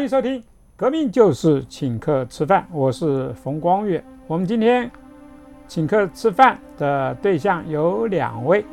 [0.00, 0.40] 欢迎收听
[0.78, 4.02] 《革命就是请客吃饭》，我是冯光月。
[4.26, 4.90] 我们今天
[5.68, 8.64] 请客吃饭的对象有两位，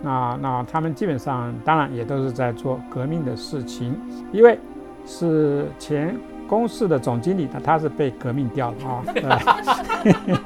[0.00, 4.00] 那那他们基本上当然也都是在做革命的事情。
[4.30, 4.60] 一位
[5.04, 9.02] 是前公司的总经理，那他是被革命掉了啊。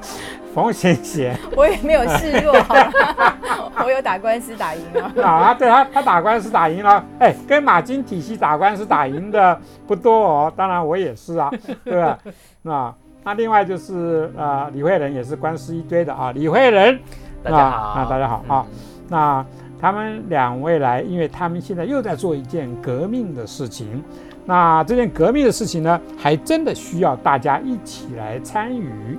[0.54, 2.54] 冯贤贤，我也没有示弱，
[3.84, 5.52] 我有打官司打赢了啊！
[5.52, 10.52] 对他，他打官司打赢了，哎，跟马金体系打官司打赢的不多哦。
[10.56, 11.50] 当然我也是啊，
[11.84, 12.18] 对吧？
[12.62, 16.32] 那那另外就是呃，李慧仁也是官司一堆的啊。
[16.32, 16.98] 李慧仁，
[17.42, 18.66] 大家好啊，大家好啊。
[19.08, 19.44] 那
[19.78, 24.02] 他们两位来，因为他们现在又在做一件革命的事情。
[24.46, 29.18] 那这件革命的事情呢，还真的需要大家一起来参与。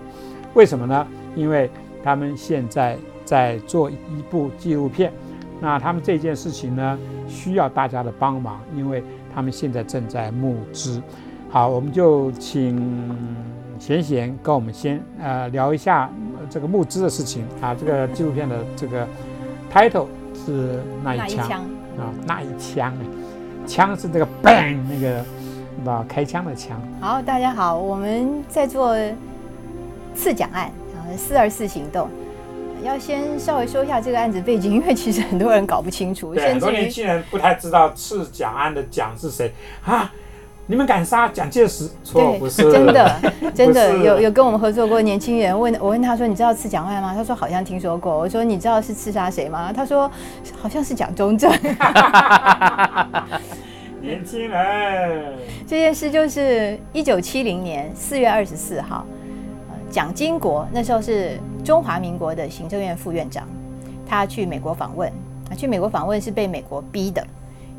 [0.55, 1.05] 为什么呢？
[1.35, 1.69] 因为
[2.03, 5.11] 他们现在在做一部纪录片，
[5.59, 11.01] 那他们这件事情呢，需要大家的帮忙，因为他们现在正在募资。
[11.49, 12.79] 好，我们就请
[13.79, 16.09] 贤贤跟我们先呃聊一下
[16.49, 17.73] 这个募资的事情啊。
[17.73, 19.07] 这个纪录片的这个
[19.73, 21.63] title 是那一枪
[21.97, 26.79] 啊，那一枪哎，枪是这个 bang 那个啊，开枪的枪。
[27.01, 28.95] 好，大家好，我们在做
[30.13, 31.07] 刺蒋案啊。
[31.15, 32.09] 四二四行动，
[32.85, 39.51] 要先稍微说一下这个案子背景，因为其实很多人搞不清楚，很多年轻人不太知道刺蒋案的蒋是谁
[39.83, 40.11] 啊？
[40.67, 41.87] 你们敢杀蒋介石？
[42.03, 43.21] 错，不是 真的，
[43.53, 50.09] 真的有有跟我们合作过年轻人问我问他说：“你知道刺蒋案吗？”他说：“好像听说过。”我说：“你知道是刺杀谁吗？”他说
[50.59, 51.51] ：“好像是蒋中正。
[54.01, 55.33] ”年轻人，
[55.67, 59.05] 这件事就是一九七零年四月二十四号。
[59.95, 63.47] 蒋经国那时候是中华民国的行政院副院长，
[64.05, 65.09] 他去美国访问，
[65.49, 67.25] 啊，去美国访问是被美国逼的，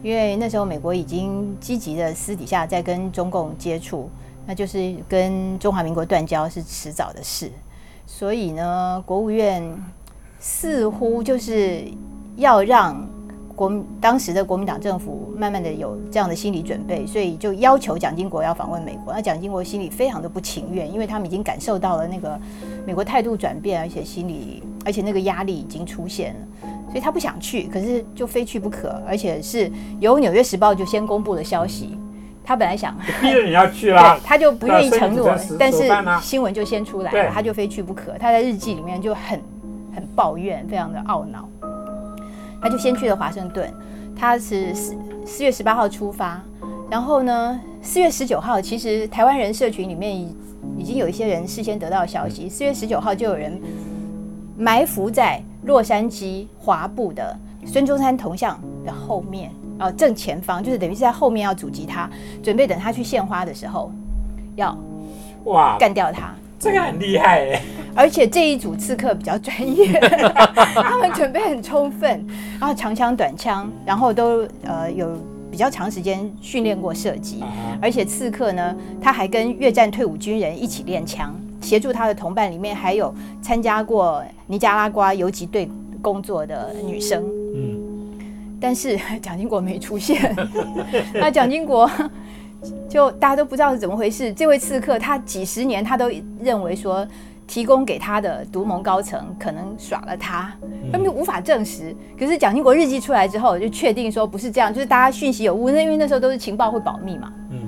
[0.02, 4.08] 因为那时候美国已经积极的私底下在跟中共接触，
[4.46, 7.50] 那就是跟中华民国断交是迟早的事，
[8.06, 9.62] 所以呢，国务院
[10.40, 11.84] 似乎就是
[12.36, 13.06] 要让。
[13.56, 19.14] 国当时的国民党政府慢慢的有这样的心理准备，所以就要求蒋经国要访问美国。
[19.14, 22.38] 那蒋经国心里非常的不情愿，因为他们已经感受到了那个
[22.86, 29.02] 美国态度转变，而且心里而且那个压力已经出现了，所以他不想去，可是就非去不可。
[29.08, 31.98] 而且是由《纽约时报》就先公布了消息，
[32.44, 35.90] 他本来想逼着你要去 啦，他就不愿意承诺，但是
[36.20, 38.12] 新闻就先出来了，他就非去不可。
[38.18, 39.40] 他在日记里面就很
[39.94, 41.48] 很抱怨，非常的懊恼。
[42.66, 43.72] 他就先去了华盛顿，
[44.16, 46.42] 他是四四月十八号出发，
[46.90, 50.36] 然后呢，四月十九号，其实台湾人社群里面已
[50.76, 53.56] 已经有一些人事先得到消息，四月十九号就有人
[54.58, 62.10] 埋伏在洛杉矶华埠的孙中山铜像的后面，呃，正前方，就是等于是在后面要阻击他，
[62.42, 63.92] 准备等他去献花的时候，
[64.56, 64.76] 要
[65.44, 66.34] 哇干掉他。
[66.58, 67.62] 这个很厉害哎，
[67.96, 69.98] 而且这一组刺客比较专业，
[70.76, 72.24] 他们准备很充分，
[72.60, 75.16] 然后长枪短枪，然后都呃有
[75.50, 77.42] 比较长时间训练过射击，
[77.80, 85.68] 而且刺客呢，他还跟越战退伍军人一起练枪，协助他的同伴里面还有参加过尼加拉瓜游击队
[86.02, 87.24] 工作的女生，
[87.54, 87.80] 嗯，
[88.60, 90.36] 但是蒋经国没出现，
[91.14, 91.90] 那蒋经国。
[92.88, 94.32] 就大家都不知道是怎么回事。
[94.32, 97.06] 这位刺客，他几十年他都认为说，
[97.46, 100.52] 提供给他的独盟高层可能耍了他，
[100.92, 101.94] 他们无法证实。
[102.18, 105.70] 可是蒋经国日记出来之后，就确定说不是这样，就是大家讯息有误。
[105.70, 107.32] 那因为那时候都是情报会保密嘛。
[107.50, 107.58] 嗯。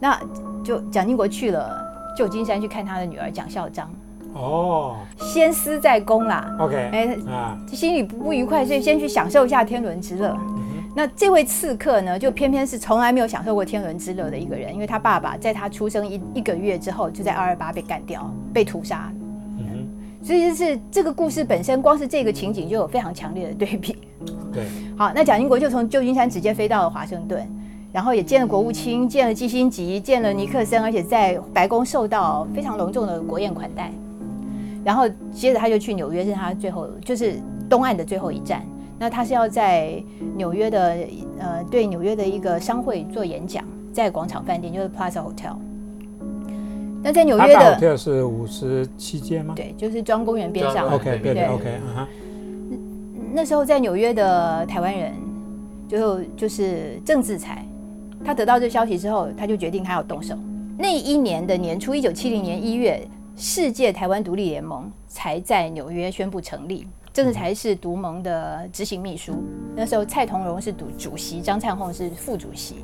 [0.00, 0.18] 那
[0.62, 1.76] 就蒋经国去了
[2.16, 3.90] 旧金山去看他的女儿蒋孝章。
[4.32, 4.96] 哦。
[5.18, 6.56] 先私在公啦。
[6.58, 6.76] OK。
[6.92, 10.36] 哎啊，心里不不愉快，所以先去享受一下天伦之乐。
[10.96, 19.12] 那这位刺客呢，就偏偏是从来没有享受过天伦之乐的一个人，因为他爸爸在他出生一一个月之后，就在二二八被干掉，被屠杀。
[19.58, 19.88] 嗯，
[20.22, 23.96] 所以就是这个故事本身，光是这个情景就有非常强烈的对比。
[24.52, 24.64] 对，
[24.96, 27.44] 好，那蒋经国就从旧金山直接飞到了华盛顿，
[27.92, 33.90] 然后也见了国务卿，见了基辛吉，见了尼克森，而且在白宫受到非常隆重的国宴款待。
[34.84, 37.34] 然后接着他就去纽约，是他最后就是
[37.68, 38.64] 东岸的最后一站。
[39.04, 40.02] 那他是要在
[40.34, 40.96] 纽约的，
[41.38, 43.62] 呃，对纽约的一个商会做演讲，
[43.92, 45.56] 在广场饭店，就是 Plaza Hotel。
[47.02, 49.52] 那在纽约的 Hotel 是五十七街吗？
[49.54, 50.90] 对，就是庄公园边上。
[50.90, 51.80] OK，对对 OK，
[53.34, 55.12] 那时候在纽约的台湾人，
[55.86, 57.62] 最后就是郑志才，
[58.24, 60.34] 他得到这消息之后，他就决定他要动手。
[60.78, 66.86] 那一年的年初，一九七零年一月，世界台湾独立联盟才在纽约宣布成立。
[67.14, 69.36] 这个才是独盟的执行秘书。
[69.76, 72.74] 那时候蔡同荣是主主席，张灿宏是副主席。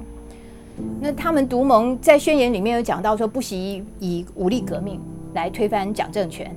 [1.00, 5.00] 那他们独盟在宣言里面有讲到说，不惜以武力革命
[5.34, 6.54] 来推翻蒋政权，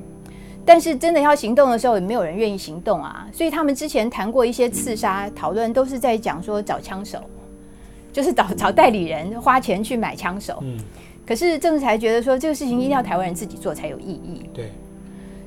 [0.63, 3.27] 但是真的要行动的时候，也没有人愿意行动啊。
[3.33, 7.19] 所以他们之前谈过一些刺杀讨论，都是在讲说找枪手，
[8.13, 10.59] 就是找找代理人，花钱去买枪手。
[10.61, 10.77] 嗯。
[11.25, 14.47] 可是郑才觉得说，这个事情一定要台湾人自己做才有意义。
[14.53, 14.71] 对。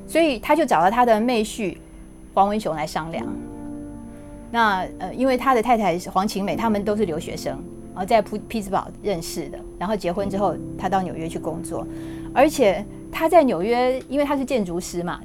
[0.05, 1.77] 所以他就找了他的妹婿
[2.37, 3.25] 黄文雄来商量。
[4.51, 7.57] 那呃，因为他的太太黄晴美，他们都是留学生，
[7.95, 11.83] 然后在匹匹兹堡认识的，然后结婚之后，他到纽约去工作，
[12.31, 15.19] 而且他在纽约，因为他是建筑师嘛，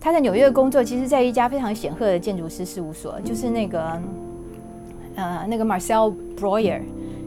[0.00, 4.00] 他在纽约工作，其实在一家非常显赫的建筑师事务所，就是那个
[5.14, 6.80] 呃那个 Marcel Breuer。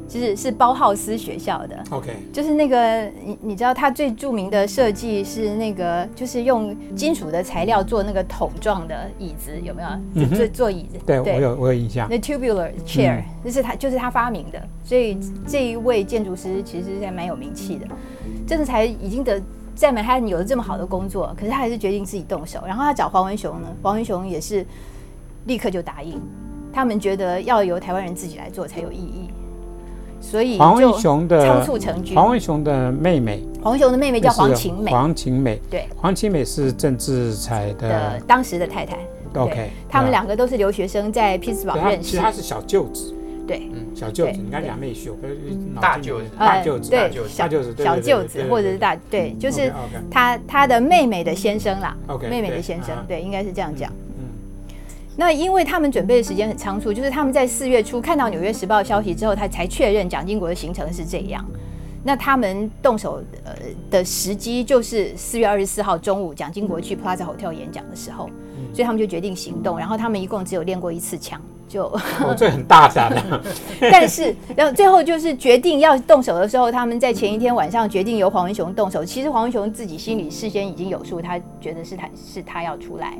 [0.09, 10.27] 就是是包浩斯学校的，OK，就是那个你你知道他最著名的设计是那个就是用金属的材料做那个桶状的椅子，有没有？
[10.35, 12.07] 做做椅子，对我有我有印象。
[12.09, 15.17] 那 tubular chair 那是他就是他发明的，所以
[15.47, 17.85] 这一位建筑师其实还蛮有名气的。
[18.47, 19.39] 真的才已经得
[19.75, 22.63] 在曼哈顿有了这么好的工作，可是他还是决定自己动手。
[22.65, 24.65] 然后他找黄文雄呢，黄文雄也是
[25.45, 26.19] 立刻就答应。
[26.73, 29.29] 他们觉得要由台湾人自己来做才有意义。
[30.21, 32.16] 所以黄文雄的仓促成军。
[32.16, 34.92] 黄文雄的妹妹，黄文雄的妹妹叫黄晴美。
[34.92, 38.98] 黄晴美，对，黄晴美是郑志才的当时的太太。
[39.36, 42.10] OK，他们两个都是留学生，在匹兹堡认识。
[42.10, 43.13] 其实他是小舅子。
[43.48, 45.10] 对，嗯，小舅子，你看两妹婿，
[45.81, 49.74] 大舅子，大舅子，对，小舅子，小舅子，或者是大，对，就是
[50.12, 51.98] 他他的妹妹的先生啦。
[52.06, 53.92] OK，妹妹的先生，对，应该是这样讲。
[55.19, 61.45] 那因为他们准备的时间很仓促，就是他们在四月初看到《纽约时报》消息之后，他才确认蒋经国的行程是这样。
[62.06, 63.51] 那他们动手呃
[63.92, 68.30] 的时机就是四月二十四号中午，蒋经国去 Plaza Hotel 演讲的时候，
[68.74, 69.77] 所以他们就决定行动。
[69.77, 71.38] 然后他们一共只有练过一次枪，
[71.68, 71.83] 就
[72.24, 73.44] 哦，这很大胆的。
[73.92, 79.04] 但是，然后最后就是决定要动手的时候，他们在前一天晚上决定由黄文雄动手。
[79.04, 83.18] 其实黄文雄自己心里事先已经有数，他觉得是他是他要出来。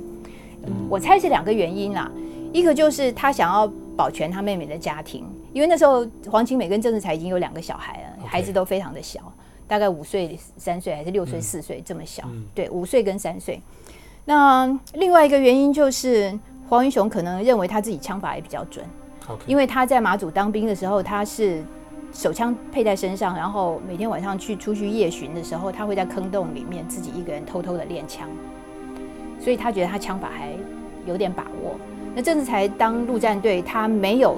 [0.90, 2.12] 我猜是两个原因啦，
[2.52, 9.20] 一个就是他想要保全他妹妹的家庭，因为那时候黄清美跟郑志才已经有两个小孩了，孩子都非常的小，
[9.68, 12.24] 大概五岁、三岁还是六岁、四岁这么小，
[12.56, 13.62] 对，五岁跟三岁。
[14.26, 18.86] 那另外一个原因就是黄云雄可能认为他自己枪法也比较准，
[19.48, 21.64] 因为他在马祖当兵的时候，他是
[22.14, 28.30] 手枪配在身上，然后每天晚上去出去夜巡的时候，他会在坑洞里面自己一个人偷偷的练枪。
[29.40, 30.52] 所以他觉得他枪法还
[31.06, 31.76] 有点把握。
[32.16, 34.38] 那郑志才当陆战队，他没有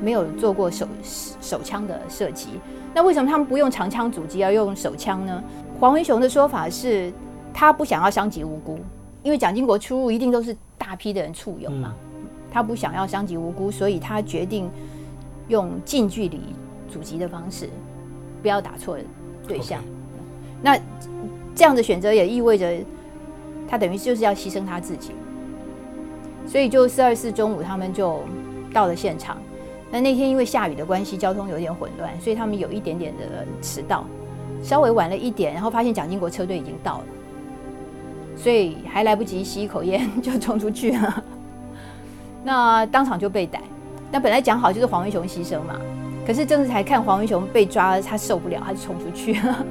[0.00, 2.48] 没有做过手手枪的射击。
[2.94, 5.42] 那为什么他们不用长枪阻击，要用手枪呢？
[5.78, 7.12] 黄文雄的说法是，
[7.52, 8.78] 他不想要伤及无辜，
[9.22, 11.94] 因为蒋经国出入一定都是大批的人簇拥嘛，
[12.50, 14.70] 他不想要伤及无辜，所以他决定
[15.48, 16.40] 用近距离
[16.88, 17.68] 阻击的方式，
[18.40, 18.96] 不要打错
[19.46, 19.82] 对象。
[20.62, 20.78] 那
[21.54, 22.72] 这样的选择也意味着。
[23.68, 25.12] 他等于就是要牺牲他自己，
[26.46, 28.20] 所以就四二四中午，他们就
[28.72, 29.36] 到了现场。
[29.90, 34.04] 那那天因为下雨的关系，交通有点混乱，所以他们有一点点的迟到，
[34.62, 37.04] 稍微晚了一点，然后发现蒋经国车队已经到了，
[38.36, 41.24] 所以还来不及吸一口烟 就冲出去了。
[42.44, 43.60] 那当场就被逮。
[44.10, 45.78] 那本来讲好就是黄文雄牺牲嘛，
[46.26, 49.66] 可是郑志才看黄文雄被抓，他受不了，他就冲出去了。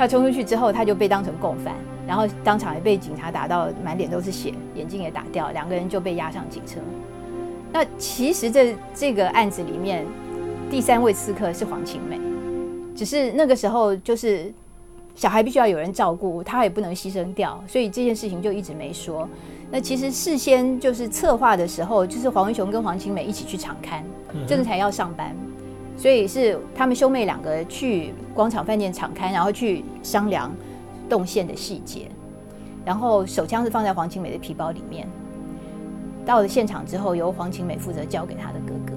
[0.00, 1.74] 他冲出去之后，他就被当成共犯。
[2.06, 6.80] 然后当场也被警察打到满脸都是血，眼镜也打掉，两个人就被押上警车。
[7.70, 10.06] 那其实这这个案子里面，
[10.70, 12.18] 第三位刺客是黄晴美，
[12.96, 14.50] 只是那个时候就是
[15.14, 19.28] 小孩必须要有人照顾，他也不能牺牲掉，所以这件事情就一直没说。
[19.70, 24.02] 那其实事先就是策划的时候，就是黄文雄跟黄晴美一起去场刊，
[24.48, 25.36] 正才要上班，
[25.94, 30.50] 所以是他们兄妹两个去广场饭店敞开，然后去商量。
[31.10, 32.06] 动线的细节，
[32.84, 35.08] 然后手枪是放在黄晴美的皮包里面。
[36.24, 38.92] 到了现场之后，由黄晴美负责交给他的哥哥。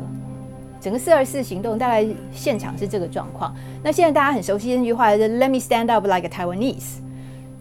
[0.80, 3.52] 整个四二四行动大概现场是这个状况。
[3.84, 7.00] 那现在大家很熟悉那句话是 “Let me stand up like a Taiwanese”，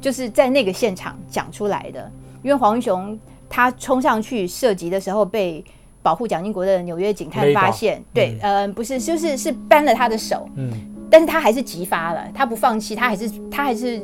[0.03, 2.13] 就是在那个现场讲出来的。
[2.43, 5.65] 因为黄文雄他冲上去射击的时候，被
[6.03, 8.05] 保护蒋经国的纽约警探发现。
[8.13, 10.47] 对，呃，不是，就是是扳了他的手。
[10.57, 10.71] 嗯，
[11.13, 14.03] 但是他还是急发了，他不放弃，他还是他还是。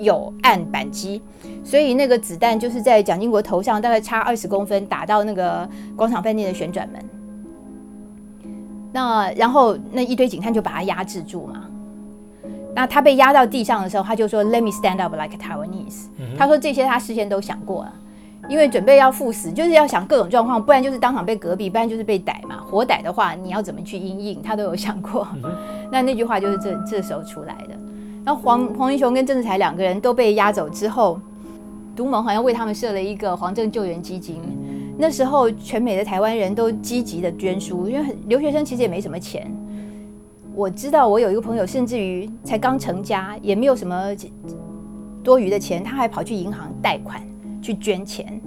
[0.00, 1.20] 有按扳机，
[1.62, 7.04] 所以那个子弹就是在蒋经国头上大概差二十公分，打到那个广场饭店的旋转门。
[8.90, 11.66] 那然后那一堆警探就把他压制住嘛。
[12.74, 16.06] 那他被压到地上的时候，他就说：“Let me stand up like Taiwanese。”
[16.38, 17.92] 他说这些他事先都想过了，
[18.50, 22.56] 因为准备要赴死，就是要想各种状况，不然就是当场被隔壁，不然就是被逮嘛。
[22.68, 25.24] 活逮的话，你要怎么去应应，他都有想过。
[25.90, 27.78] 那那句话就是这这时候出来的。
[28.24, 31.20] 然后黄黄云雄跟郑志才两个人都被押走之后，
[31.94, 34.42] 独盟好像为他们设了一个黄政救援基金。
[34.98, 39.48] 那时候全美的台湾人都积极的捐书，因为留学生其实也没什么钱。
[40.56, 44.12] 我知道我有一个朋友，甚至于才刚成家，也没有什么
[45.22, 47.22] 多余的钱，他还跑去银行贷款。
[47.62, 48.40] 去捐钱，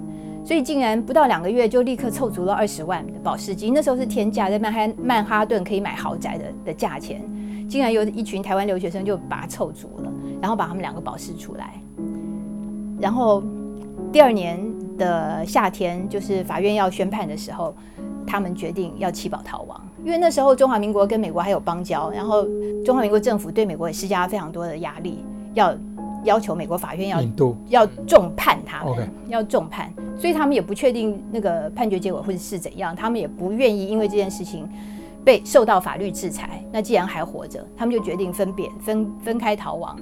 [0.44, 3.72] 所以竟然不到两个月就立刻凑足了二十万的保释金。
[3.72, 7.22] 那时候是天价，在曼哈曼哈顿可以买豪宅的的价钱，
[7.68, 11.72] 竟然有一群台湾留学生就把它凑足了，然后把他们两个保释出来。
[13.00, 13.42] 然后
[14.12, 14.58] 第二年
[14.98, 17.74] 的夏天，就是法院要宣判的时候，
[18.26, 22.44] 他们决定要弃保逃亡，因为那时候中华民国跟美国还有邦交，然后
[22.84, 25.74] 中华民国政府对美国也施加了非常多的压力，要。
[26.24, 27.22] 要求美国法院要
[27.68, 34.68] 要重判他们，要重判，所以他们也不确定那个判决结果会是怎样，他们也不愿意因为这件事情
[35.24, 36.64] 被受到法律制裁。
[36.72, 39.96] 那既然还活着，他们就决定分别分分开逃亡。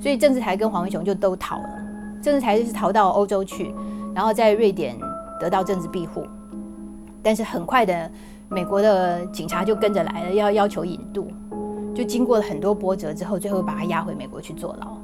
[0.00, 1.70] 所以郑志才跟黄文雄就都逃了。
[2.22, 3.74] 郑志才是逃到欧洲去，
[4.14, 4.96] 然后在瑞典
[5.40, 6.24] 得到政治庇护。
[7.22, 8.10] 但是很快的，
[8.48, 11.28] 美国的警察就跟着来了，要要求引渡。
[11.94, 14.96] 就经过了很多波折之后，最后把他押回美国去坐牢。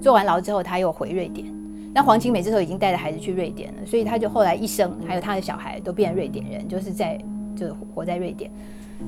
[0.00, 1.46] 坐完牢之后，他又回瑞典。
[1.94, 7.18] 那黄清美这时候已经带着孩子去瑞典了，所以他就后来一生，还有他的小孩都变成瑞典人，就是在
[7.56, 8.50] 就活在瑞典。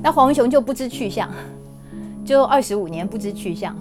[0.03, 1.29] 那黄文雄就不知去向，
[2.25, 3.77] 就二十五年不知去向，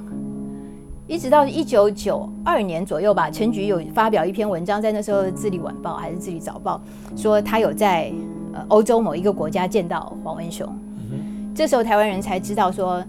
[1.07, 3.31] 一直到一九九二年左右吧。
[3.31, 6.81] 陈菊有发表一篇文章，在那时候《自立晚报》还是《自立早报》，
[7.21, 8.11] 说他有在
[8.53, 10.67] 呃欧洲某一个国家见到黄文雄。
[11.55, 13.01] 这时候台湾人才知道说，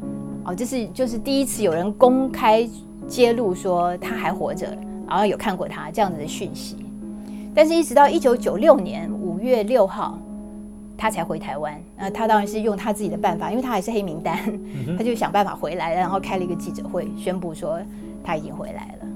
[0.45, 2.69] 哦，这是就是第一次有人公开。
[3.09, 4.67] 揭露说他还活着，
[5.09, 6.77] 然后有看过他这样子的讯息，
[7.55, 10.19] 但是一直到一九九六年五月六号，
[10.97, 11.81] 他才回台湾。
[11.97, 14.39] 那他当然是用他自己的办法，因为他还是黑名单，
[14.97, 17.81] 他就想办法回来，然后开了一个记者会，宣布说
[18.23, 19.09] 他已经回来了。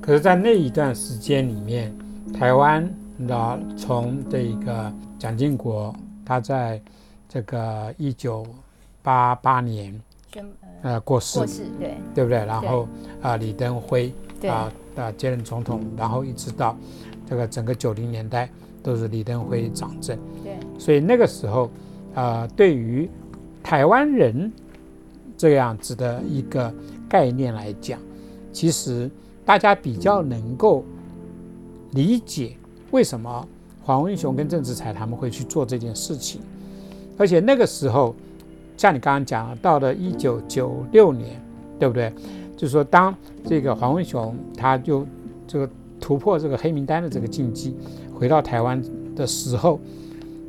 [0.00, 1.92] 可是，在那一段时间里面，
[2.32, 2.88] 台湾
[3.26, 6.80] 的从这个蒋经国，他在
[7.28, 8.46] 这个一九
[9.02, 9.98] 八八年。
[10.82, 12.44] 呃，过世，过世，对，对不对？
[12.44, 12.88] 然后
[13.20, 14.12] 啊，李登辉
[14.48, 16.76] 啊啊接任总统，然后一直到
[17.24, 18.50] 这个整个九零年代
[18.82, 20.56] 都是李登辉掌政，对。
[20.78, 21.70] 所以那个时候
[22.14, 23.08] 啊，对于
[23.62, 24.52] 台湾人
[25.36, 26.74] 这样子的一个
[27.08, 28.00] 概念来讲，
[28.52, 29.08] 其实
[29.44, 30.84] 大家比较能够
[31.92, 32.56] 理解
[32.90, 33.48] 为什么
[33.84, 36.40] 黄文雄跟郑志才他们会去做这件事情，
[37.16, 38.16] 而且那个时候。
[38.82, 41.40] 像你刚刚讲，到了一九九六年，
[41.78, 42.12] 对不对？
[42.56, 43.14] 就是说，当
[43.48, 45.06] 这个黄文雄他就
[45.46, 45.70] 这个
[46.00, 47.76] 突破这个黑名单的这个禁忌，
[48.12, 48.82] 回到台湾
[49.14, 49.78] 的时候，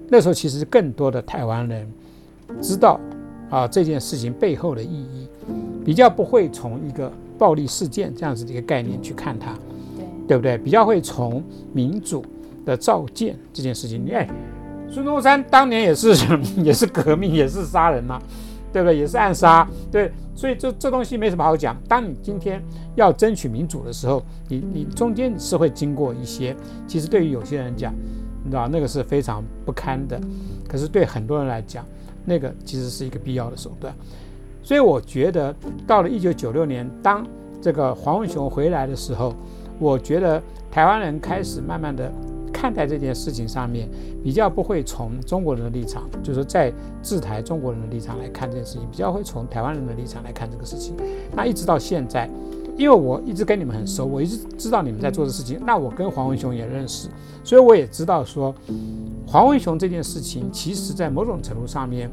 [0.10, 1.88] 那时候其实更多的台湾人
[2.60, 3.00] 知道
[3.52, 5.28] 啊这件事情背后的意义，
[5.86, 9.54] 比较不会从一个暴力事件这样子的一个概念去看它，
[10.28, 10.58] 对不对？
[10.58, 12.26] 比较会从民主
[12.66, 14.28] 的造建这件事情，哎。
[14.94, 16.14] 孙中山当年也是
[16.64, 18.22] 也是革命，也是杀人嘛，
[18.72, 18.96] 对不对？
[18.96, 20.12] 也是暗杀，对。
[20.36, 21.76] 所以这这东西没什么好讲。
[21.88, 22.62] 当你今天
[22.96, 26.56] 要争取民主的时候，你你中间是会经过一些，
[26.88, 27.94] 其实对于有些人讲，
[28.44, 30.20] 你知道那个是非常不堪的。
[30.68, 31.86] 可是对很多人来讲，
[32.26, 33.94] 那个其实是一个必要的手段。
[34.64, 37.26] 所以我觉得到了一九九六年，当
[37.62, 39.36] 这个黄文雄回来的时候，
[39.80, 42.12] 我觉得台湾人开始慢慢的。
[42.54, 43.90] 看待这件事情上面，
[44.24, 50.96] 比较不会从中国人的立场，就是在制台中国人的立场来看这件事情，比较会从台湾人的立场来看这个事情。
[51.36, 52.30] 那一直到现在，
[52.78, 55.60] 因为我一直跟你们很熟，我一直知道你们在做的事情。
[55.66, 57.10] 那我跟黄文雄也认识，
[57.44, 58.54] 所以我也知道说，
[59.28, 62.10] 黄文雄这件事情，其实在某种程度上面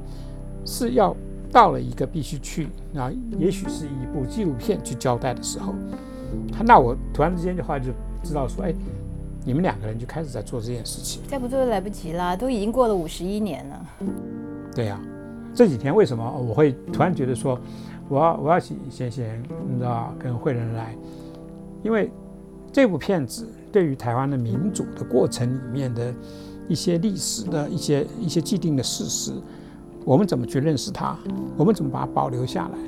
[0.64, 1.14] 是要
[1.52, 2.66] 到了一个必须去
[2.96, 5.74] 啊，也许是一部纪录片去交代的时候，
[6.64, 7.92] 那我突然之间的话就
[8.24, 8.74] 知道说，哎。
[9.44, 13.86] 你们两个人就开始在做这件事情，再不做就来不及啦，都已经过了五十一年了。
[14.74, 15.00] 对呀，
[15.54, 17.58] 这几天为什么我会突然觉得说，
[18.08, 20.94] 我要我要请贤贤，你知道，跟慧仁来，
[21.82, 22.10] 因为
[22.70, 26.14] 这部片子对于台湾的民主的过程里面的
[26.68, 29.32] 一些历史的一些一些既定的事实，
[30.04, 31.16] 我们怎么去认识它？
[31.56, 32.78] 我们怎么把它保留下来？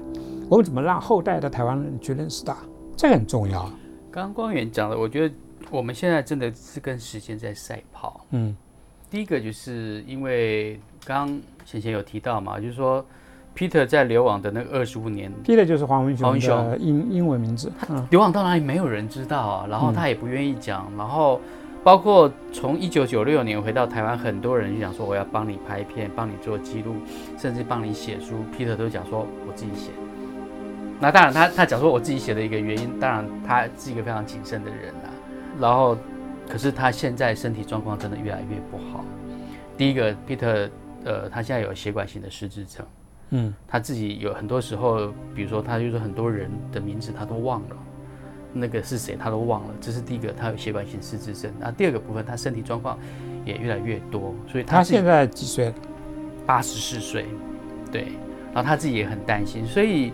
[0.51, 2.55] 我们怎么让后代的台湾人去认识它？
[2.95, 3.63] 这个很重要。
[4.11, 5.35] 刚刚光远讲的，我觉得。
[5.71, 8.25] 我们现在真的是跟时间在赛跑。
[8.31, 8.57] 嗯，
[9.11, 13.05] 第一个就是因为刚刚前前有提到嘛，就是说
[13.57, 17.71] Peter 在流亡的那二十五年，Peter 就是黄文雄黄文雄英英文名字。
[17.79, 21.41] 他流亡到哪里没有人知道啊，然后他也不愿意讲，然后
[21.85, 26.95] 包括从一九九六年回到台湾，很多人就想说我要帮你拍片，帮你做记录，
[27.39, 28.37] 甚至帮你写书。
[28.57, 29.91] Peter 都讲说我自己写。
[31.01, 35.02] 那当然，他他讲说我自己写的一个原因，当然他是一个非常谨慎的人啦。
[35.61, 35.97] 然后，
[36.49, 39.05] 可是他现在身体状况真的越来越不好。
[39.77, 40.71] 第一个，Peter，
[41.05, 42.87] 呃，他现在有血管型的失智症。
[43.31, 47.77] 嗯，他自己有很多时候，比如说他就是很多人的名字他都忘了。
[48.53, 49.75] 那个是谁，他都忘了。
[49.81, 51.51] 这是第一个，他有血管性失智症。
[51.59, 52.99] 那第二个部分，他身体状况
[53.47, 55.73] 也越来越多，所以他现在几岁？
[56.45, 57.25] 八十四岁，
[57.91, 58.09] 对。
[58.53, 60.13] 然后他自己也很担心，所以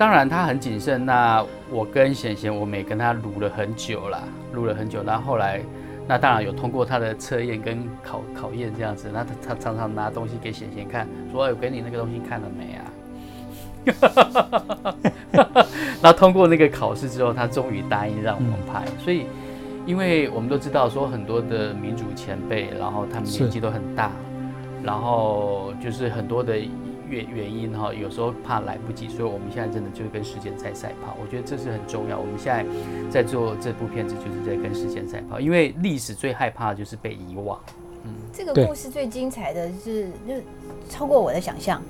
[0.00, 1.04] 当然他很谨慎。
[1.04, 4.18] 那我跟贤贤，我们也跟他录了很久了，
[4.54, 5.02] 录了很久。
[5.02, 5.60] 那后来，
[6.08, 9.10] 那当然有通过他的测验跟考考验这样子。
[9.12, 12.80] 那他他常常拿东西给贤贤看，说：“我给你那个东西看了没啊？”
[16.00, 18.82] 那通过那个考试之后，他终于答应让我们拍。
[19.04, 19.26] 所以，
[19.84, 24.10] 因为我们都知道说很多的民主前辈，然后他们年纪都很大，
[24.82, 26.58] 然后就是很多的
[27.08, 31.16] 原原因哈，有时候怕来不及，所以我们现在真的就是跟时间在赛跑。
[31.20, 32.18] 我觉得这是很重要。
[32.18, 32.64] 我们现在
[33.10, 37.58] 在做这部片子，就是在跟时间赛跑，因为历史最害怕的就是被遗忘。
[38.04, 40.34] 嗯，这个故事最精彩的是，就
[40.88, 41.82] 超过我的想象。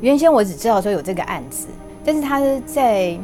[0.00, 1.66] 原先我只知道说有这个案子，
[2.04, 3.18] 但是他在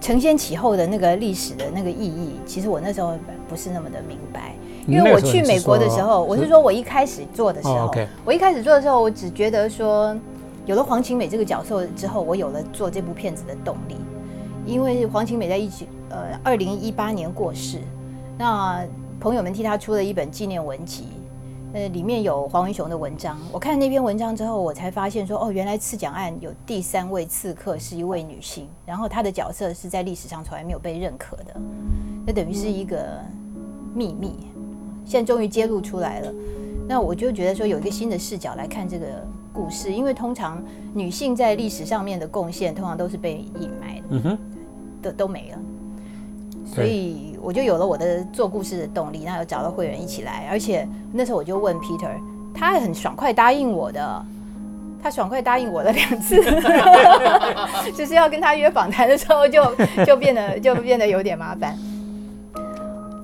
[0.00, 3.18] 承先启后的那个历史的那个意义，其实我那时候
[3.48, 4.53] 不是那么的明白。
[4.86, 7.90] 因为我去美国的时候，我是说我一开始做的时候，
[8.24, 10.16] 我一开始做的时候，我只觉得说
[10.66, 13.96] 有了黄晴美这个角色之后，我有了做这部片子的动力。
[14.66, 17.78] 因为黄晴美在一起呃二零一八年过世，
[18.38, 18.82] 那
[19.20, 21.04] 朋友们替他出了一本纪念文集。
[21.74, 23.36] 呃，里面有黄文雄的文章。
[23.50, 31.60] 我看那篇文章之后，我才发现说，哦，原来刺蒋案有第三位刺客是一位女性，然后她的角色是在历史上从来没有被认可的，
[32.24, 32.96] 那等于是一个
[33.92, 34.36] 秘密，
[35.04, 36.32] 现在终于揭露出来了。
[36.86, 39.06] 那我就觉得说，有一个新的视角来看这个
[39.52, 40.62] 故事，因为通常
[40.92, 44.38] 女性在历史上面的贡献，通常都是被隐埋的，嗯哼，
[45.00, 45.58] 都都没了。
[46.66, 52.10] 所以我就有了我的做故事的动力，那有找到会员一起来，而且那时候我就问 Peter，
[52.52, 54.26] 他很爽快答应我的，
[55.02, 56.36] 他爽快答应我了两次，
[57.96, 59.64] 就是要跟他约访谈的时候就
[60.04, 61.78] 就变得就变得有点麻烦。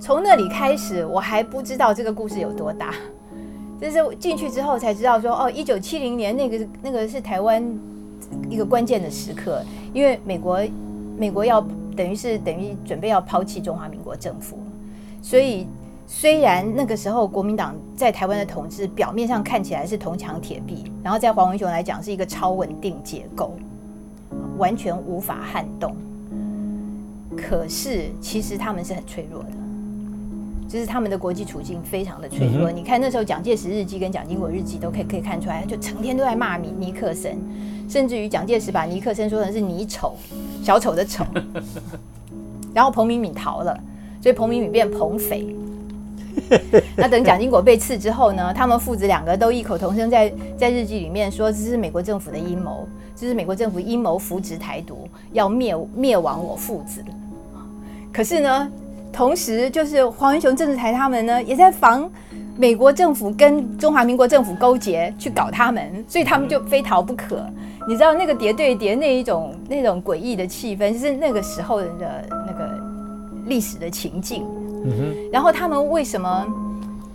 [0.01, 2.95] 从那里开始，我还不知道这个故事有多大，
[3.81, 7.63] 就是进去之后才知道说，哦，一九七零年那个那个是台湾
[8.49, 10.61] 一个关键的时刻，因为美国
[11.17, 11.65] 美国要。
[11.97, 14.57] 等于是等于准备要抛弃中华民国政府，
[15.21, 15.67] 所以
[16.07, 23.55] 虽然那个时候国民党在台湾的统治表面上看起来是铜墙铁壁，然后在黄文雄来讲是一个超稳定结构，
[24.57, 25.95] 完全无法撼动。
[27.37, 29.49] 可是其实他们是很脆弱的，
[30.71, 32.71] 就是他们的国际处境非常的脆弱。
[32.71, 37.37] 你看那时候蒋介石日记跟蒋经国日记都可以可以看出来，就成天都在骂尼尼克森。
[37.89, 40.15] 甚至于蒋介石把尼克森说成是泥丑，
[40.63, 41.27] 小丑的丑，
[42.73, 43.77] 然后彭明敏逃了，
[44.23, 45.57] 所以彭明敏变彭匪。
[46.97, 57.05] 那等蒋经国被刺之后呢，他们父子两个都异口同声在在日记里面说，这是美国政府的阴谋，这是美国政府阴谋扶植台独，要灭灭亡我父子。
[58.13, 58.71] 可是呢，
[59.13, 62.11] 同时就是黄文雄政治台他们呢，也在防。
[62.57, 67.43] 美国政府跟中华民国政府勾结去搞他们，所以他们就非逃不可。
[67.89, 71.89] 你知道那个叠对叠那一种那种诡异的气氛，就是那个时候的
[72.47, 72.79] 那个
[73.47, 74.45] 历史的情境。
[74.85, 75.31] 嗯哼。
[75.33, 76.47] 然后他们为什么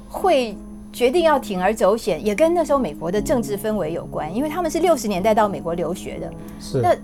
[0.09, 0.57] 会
[0.91, 4.33] 决定要铤而走险，也跟那时候美国的政治氛围有关。
[4.35, 6.95] 因为他们是六十年代到美国留学的，是那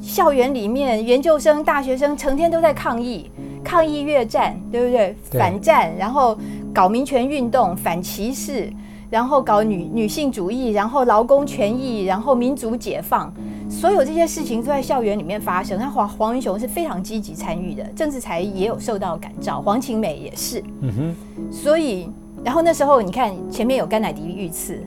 [0.00, 3.28] 校园里面研究生、大学生成天都在抗议，
[3.66, 5.16] 抗议越战，对不对？
[5.32, 6.38] 反战，然后。
[6.76, 8.70] 搞民权运动、反歧视，
[9.08, 13.32] 然后搞女女性主义，然后劳工权益，然后民族解放，
[13.70, 15.78] 所有这些事情都在校园里面发生。
[15.78, 20.62] 那黄黄云雄是非常积极参与的，政治才也有受到感召，黄晴美也是。
[20.82, 21.16] 嗯哼。
[21.50, 22.10] 所以，
[22.44, 24.78] 然后那时候你看前面有甘乃迪遇刺，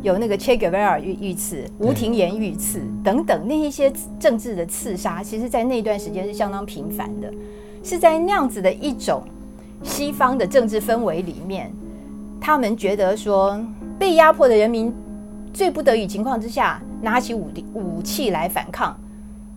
[0.00, 7.30] 有那个 Che Guevara 遇遇刺，吴廷琰遇刺等等，那一些政治的刺杀，其实在那段时间是相当频繁的，
[7.82, 9.22] 是在那样子的一种。
[9.82, 11.72] 西方的政治氛围里面，
[12.38, 13.58] 他们觉得说
[13.98, 14.94] 被压迫的人民
[15.54, 18.94] 最不得已情况之下，拿起武力武器来反抗，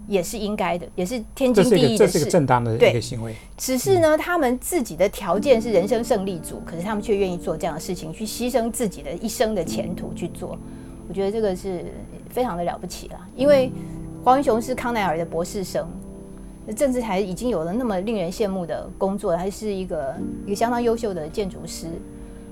[0.08, 2.14] 也是应该的，也是天经地义的事。
[2.14, 3.36] 这是个正当的一个行为。
[3.58, 10.58] 只是呢，他们自己的条件是人生胜利组，可是他们却愿意做这样的事情，去牺牲自己的一生的前途去做。
[11.10, 11.84] 我觉得这个是
[12.30, 13.70] 非常的了不起了，因为
[14.24, 15.86] 黄文雄是康奈尔的博士生。
[16.76, 21.88] 政治台已经有了那么令人羡慕的工作，还是一个一个相当优秀的建筑师。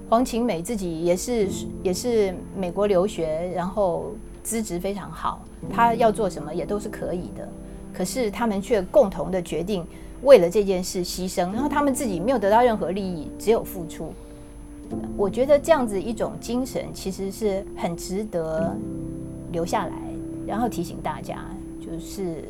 [0.10, 1.48] 黄晴美自己也是
[1.82, 4.12] 也是美国留学，然后
[4.44, 7.48] 资质非常好，他要做什么也都是可以的。
[7.94, 9.86] 可是他们却共同的决定
[10.24, 14.12] 为了这件事牺牲，然后他们自己没有得到任何利益，只有付出。
[15.16, 18.76] 我觉得这样子一种精神其实是很值得
[19.54, 19.94] 留下来，
[20.46, 21.46] 然后提醒大家，
[21.80, 22.44] 就是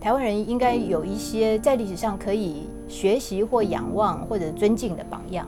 [0.00, 5.46] 台湾人应该有一些在历史上可以学习或仰望或者尊敬的榜样。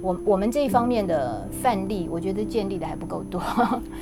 [0.00, 3.42] 我我们这一方面的范例，我觉得建立的还不够多，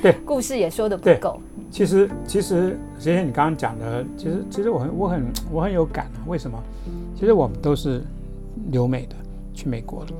[0.01, 1.41] 对， 故事也说的不够。
[1.69, 6.23] 其实其实，实际你刚刚讲的，其实其实我很我很我很有感啊。
[6.27, 6.57] 为什么？
[7.15, 8.03] 其实我们都是
[8.71, 9.15] 留美的，
[9.53, 10.13] 去美国的。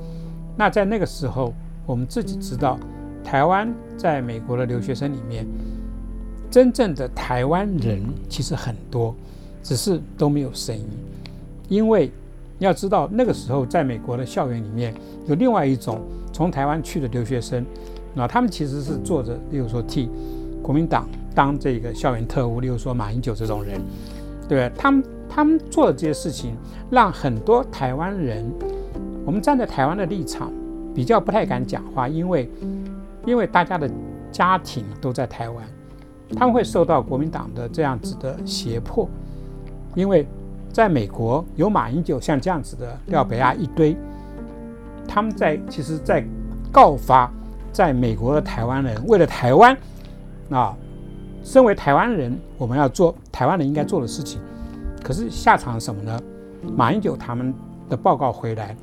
[0.56, 1.54] 那在那个时候，
[1.86, 2.76] 我们自己知道，
[3.24, 5.46] 台湾在美国的留学生里面，
[6.50, 9.14] 真正的台湾人其实很多，
[9.62, 10.84] 只是都没有声音，
[11.68, 12.10] 因为。
[12.60, 14.92] 要知道，那个时候在美国的校园里面
[15.28, 16.00] 有另外一种
[16.32, 17.64] 从台湾去的留学生，
[18.14, 20.10] 那他们其实是做着，例如说替
[20.60, 23.80] 国民党当这个校园特务，例如说马英九这种人，
[24.48, 26.56] 对他们他们做的这些事情，
[26.90, 28.44] 让很多台湾人，
[29.24, 30.50] 我们站在台湾的立场
[30.92, 32.50] 比较不太敢讲话，因为
[33.24, 33.88] 因为大家的
[34.32, 35.64] 家庭都在台湾，
[36.34, 39.08] 他们会受到国民党的这样子的胁迫，
[39.94, 40.26] 因为。
[40.70, 43.96] 在美国有马英九像这样子的廖北亚一堆，
[45.08, 46.24] 他们在其实，在
[46.70, 47.28] 告发
[47.72, 49.76] 在美国的台湾人为了台湾
[50.50, 50.76] 啊，
[51.42, 54.40] 身为台湾人，我们要做台湾人应该做的事情。
[55.02, 56.20] 可是下场什么呢？
[56.76, 57.52] 马英九他们
[57.88, 58.76] 的报告回来，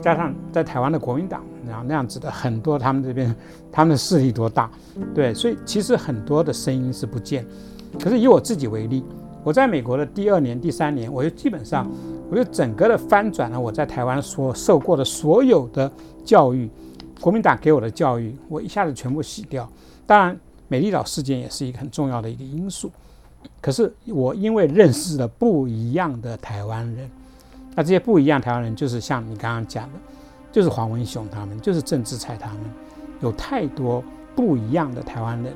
[0.00, 3.34] 加上在台湾的国民党然后那样子的很多，他们这边
[3.72, 4.70] 他们的势力多大？
[5.12, 7.44] 对，所以其实很多的声音是不见。
[7.98, 9.02] 可是以我自己为例。
[9.42, 11.90] 我在美国的第二年、第三年，我就基本上，
[12.30, 15.90] 我就整个的翻转了我在台湾所受过的所有的
[16.24, 16.68] 教育，
[17.20, 19.66] 国民党给我的教育，我一下子全部洗掉。
[20.06, 22.92] 当然，美丽岛事件也是一个很重要的一个因素。
[23.62, 27.10] 可是我因为认识了不一样的台湾人，
[27.74, 29.98] 那这些不一样台湾人就是像你刚刚讲的，
[30.52, 32.60] 就是黄文雄他们，就是郑志才他们，
[33.20, 34.04] 有太多
[34.36, 35.54] 不一样的台湾人。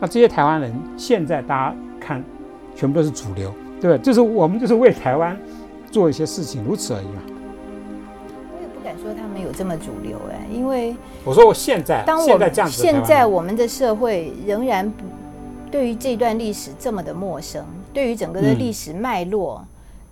[0.00, 2.24] 那这些台湾人现在大家看。
[2.74, 5.38] 全部都是主流，对就是我们就是为台湾
[5.90, 7.22] 做一些事情，如此而已嘛。
[8.56, 15.04] 我也不敢说他们有这么主流哎，因为我说我现在，当我们现在我们的社会仍然不
[15.70, 19.64] 对于这段历史这么的陌生，对于整个的历史脉络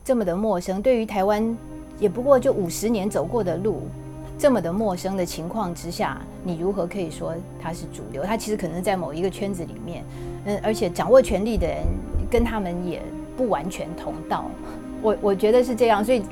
[0.05, 1.57] 这么的陌生，对于台湾
[1.99, 3.83] 也不过就五十年走过的路
[4.39, 8.23] 这么的陌生的情况之下，你如何可以说它是主流？
[8.23, 10.05] 它其实可能在某一个圈子里面，
[10.45, 11.85] 嗯，而且掌握权力的人。
[12.31, 13.03] 跟他们也
[13.37, 14.45] 不完全同道，
[15.03, 16.23] 我我觉得是这样，所以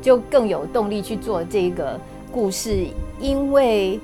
[0.00, 2.00] 就更有动力去做这个
[2.32, 2.86] 故事，
[3.20, 4.00] 因为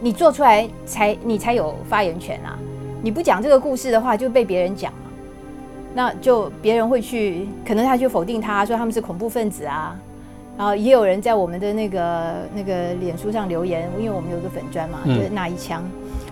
[0.00, 2.58] 你做出来才你才有发言权啊！
[3.02, 4.98] 你不讲这个故事的话，就被别人讲了，
[5.94, 9.96] 那就别人会去，可能他就否定他，说他们是恐怖分子啊，
[10.58, 15.82] 然后也有人在我们的那个那个脸书上留言，因为我们有个粉砖嘛，就是那一枪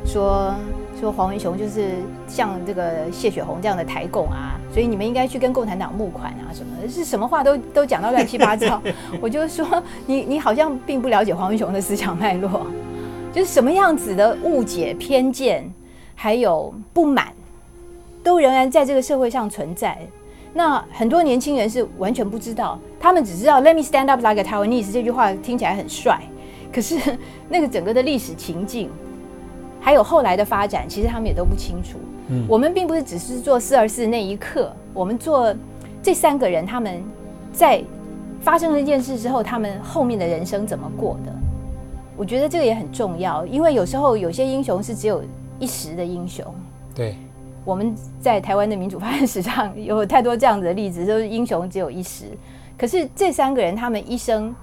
[0.05, 0.55] 说。
[1.03, 1.95] 说黄文雄就是
[2.29, 8.81] 像这个谢雪红这样的台共啊，所以你们应该去跟共产党募款啊，什么是什么话都都讲到乱七八糟。
[9.21, 12.69] 我就说你你好像并不了解黄文雄的思想脉络，
[13.35, 15.69] 就是什么样子的误解、偏见，
[16.15, 17.33] 还有不满，
[18.23, 19.99] 都仍然在这个社会上存在。
[20.55, 26.21] 那很多年轻人是完全不知道，他们只知道 “Let me stand up like a Taiwanese” 这句话听起来很帅，
[26.73, 26.97] 可是
[27.49, 28.89] 那个整个的历史情境。
[29.83, 31.99] 还有后来的发展，其实他们也都不清楚。
[32.29, 35.53] 嗯，我们并不是只是做四二四那一刻，我们做
[36.01, 37.03] 这三个人，他们
[37.53, 37.83] 在
[38.41, 41.33] 发生了一件事之后，他们后面的人生怎么过的？
[42.17, 45.25] 我觉得这个也很重要，因为有时候有些英雄是只有
[45.59, 46.45] 一时的英雄。
[46.95, 47.17] 对，
[47.65, 52.27] 我们在台湾的民主发展史上有太多这样子的例子，都是英雄只有一时。
[52.79, 54.55] 可是这三个人，他们一生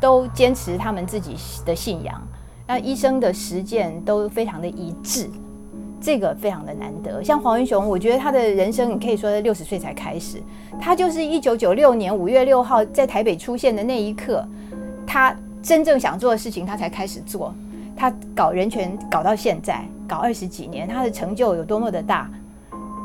[0.00, 2.20] 都坚持他们自己的信仰。
[2.66, 5.28] 那医生的实践都非常的一致，
[6.00, 7.22] 这个非常的难得。
[7.22, 10.42] 像黄文雄，我觉得他的人生，你可以说六十岁才开始。
[10.80, 14.42] 他就是一九九六年五月六号在台北出现的那一刻，
[15.06, 17.54] 他真正想做的事情，他才开始做。
[17.94, 22.30] 他搞人权搞到现在，搞二十几年，他的成就有多么的大，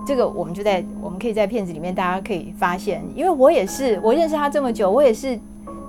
[0.08, 3.04] 这个我们就在我们可以在片子里面大家可以发现。
[3.14, 5.38] 因为我也是，我认识他这么久，我也是。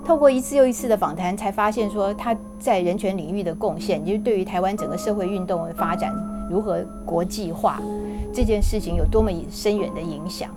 [0.05, 6.13] 透过一次又一次的访谈，才发现说他在人权领域的贡献，就是对于台湾整个社会运动的发展
[6.51, 7.81] 如何国际化
[8.33, 10.51] 这件事情有多么深远的影响。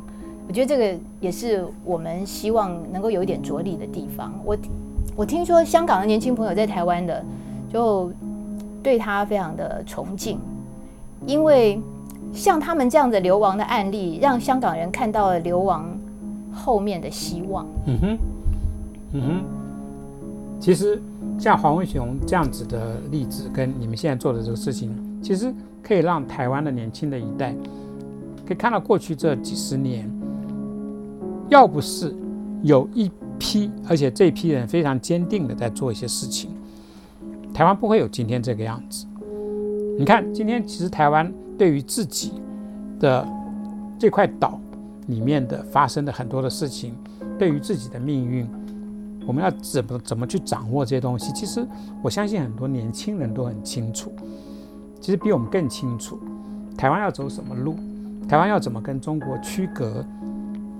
[0.47, 4.33] 我觉得这个也是我们希望能够有一点着力的地方。
[4.43, 4.57] 我
[5.15, 7.23] 我听说香港的年轻朋友在台湾的，
[7.71, 8.11] 就
[8.81, 10.37] 对他非常的崇敬，
[11.25, 11.79] 因为
[12.33, 15.85] 像他们这样的流亡的案例，让香港人看到了流亡
[16.51, 17.65] 后面的希望。
[17.85, 18.17] 嗯哼，
[19.13, 19.43] 嗯哼。
[20.59, 21.01] 其实
[21.39, 27.55] 像黄文雄这样子的例子，跟你们现在做的这个事情，其实可以让台湾的年轻的一代，
[28.45, 30.09] 可以看到过去这几十年，
[31.49, 32.13] 要不是
[32.61, 33.09] 有一。
[33.39, 36.51] 批，而且这批人非常坚定的在做一些事情，
[37.53, 39.05] 台湾不会有今天这个样子。
[39.97, 42.33] 你看，今天其实台湾对于自己
[43.01, 43.27] 的
[43.99, 44.61] 这块岛
[45.07, 46.93] 里面的发生的很多的事情，
[47.37, 48.47] 对于自己的命运，
[49.25, 51.31] 我们要怎么怎么去掌握这些东西？
[51.33, 51.65] 其实
[52.01, 54.11] 我相信很多年轻人都很清楚，
[54.99, 56.19] 其实比我们更清楚，
[56.77, 57.75] 台湾要走什么路，
[58.27, 60.05] 台湾要怎么跟中国区隔。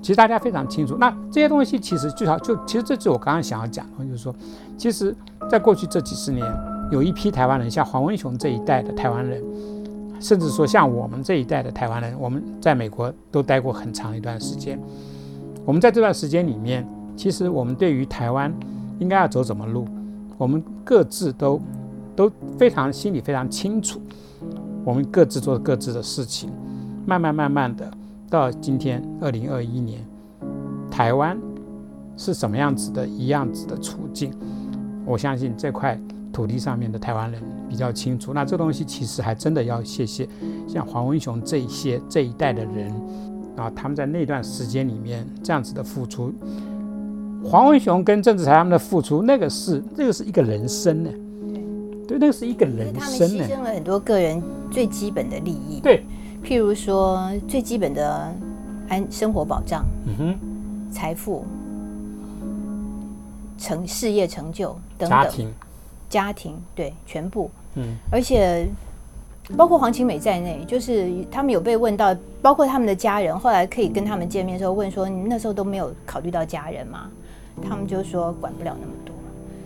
[0.01, 4.35] 其实大家非常清楚，那这些东西其实最好就其实这是我刚刚想要讲的，就是说，
[4.77, 5.15] 其实
[5.49, 6.45] 在过去这几十年，
[6.91, 9.41] 有一批台湾人，像黄文雄这一代的台湾人，
[10.19, 14.77] 甚至说像我们这一代的台湾人，我们在美国都待过很长一段时间。
[15.63, 18.53] 我们在这段时间里面，其实我们对于台湾
[18.99, 19.87] 应该要走什么路，
[20.37, 21.59] 我们各自都
[22.15, 24.01] 都非常心里非常清楚，
[24.83, 26.49] 我们各自做各自的事情，
[27.05, 27.89] 慢慢慢慢的。
[28.29, 30.03] 到今天，二零二一年，
[30.89, 31.37] 台湾
[32.17, 34.33] 是什么样子的一样子的处境？
[35.05, 35.99] 我相信这块
[36.31, 38.33] 土地上面的台湾人比较清楚。
[38.33, 40.27] 那这东西其实还真的要谢谢
[40.67, 42.91] 像黄文雄这一些这一代的人
[43.55, 46.33] 啊，他们在那段时间里面这样子的付出。
[47.43, 51.09] 黄文雄跟郑志才他们的付出，那个是这个是一个人生呢，
[52.07, 53.45] 对，那个是一个人生呢。
[53.45, 55.79] 牺牲了很多个人最基本的利益。
[55.81, 56.03] 对。
[56.45, 58.29] 譬如说，最基本的
[58.89, 61.45] 安生活保障，嗯哼，财富、
[63.57, 65.53] 成事业成就等等，家庭，
[66.09, 68.67] 家庭对全部，嗯，而且
[69.55, 77.09] 包括黄晴美在内，就是他们有被问到，包括他们的家人，后来可以跟他们见面的时候问说，你那时候都没有考虑到家人吗？
[77.61, 79.13] 他们就说管不了那么多，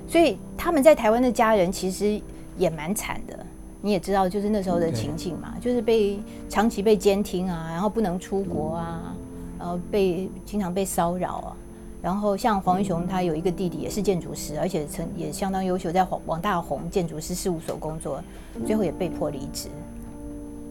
[0.07, 2.21] 所以他们在台湾的家人其实
[2.57, 3.37] 也蛮惨的。
[3.81, 6.19] 你也知道，就是那时候的情景嘛，就是被
[6.49, 9.15] 长期被监听啊，然后不能出国啊，
[9.59, 11.55] 然后被经常被骚扰啊。
[12.01, 18.21] 然后像黄文雄，他有一个弟弟也是建筑师，而且曾也相当优秀，在网网大红建筑师事务所工作，
[18.65, 19.67] 最后也被迫离职。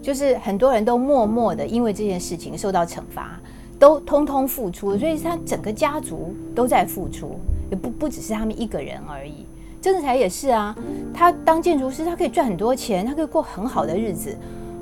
[0.03, 3.41] 就是很多人都默默的因为这件事情受到惩罚，
[3.79, 7.39] 都通通付出，所以他整个家族都在付出，
[7.71, 9.45] 也不不只是他们一个人而已。
[9.81, 10.75] 郑志才也是啊，
[11.15, 14.37] 他当建筑师，他可以赚很多钱，他可以过很好的日子。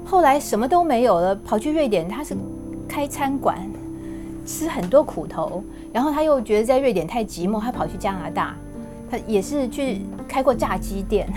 [0.05, 2.37] 后来什么都没有了，跑去瑞典，他是
[2.89, 3.59] 开餐馆，
[4.47, 5.63] 吃很多苦头。
[5.93, 8.55] 然后他又觉得在瑞典太寂寞，他跑去加拿大，
[9.11, 11.29] 他也是去开过炸鸡店。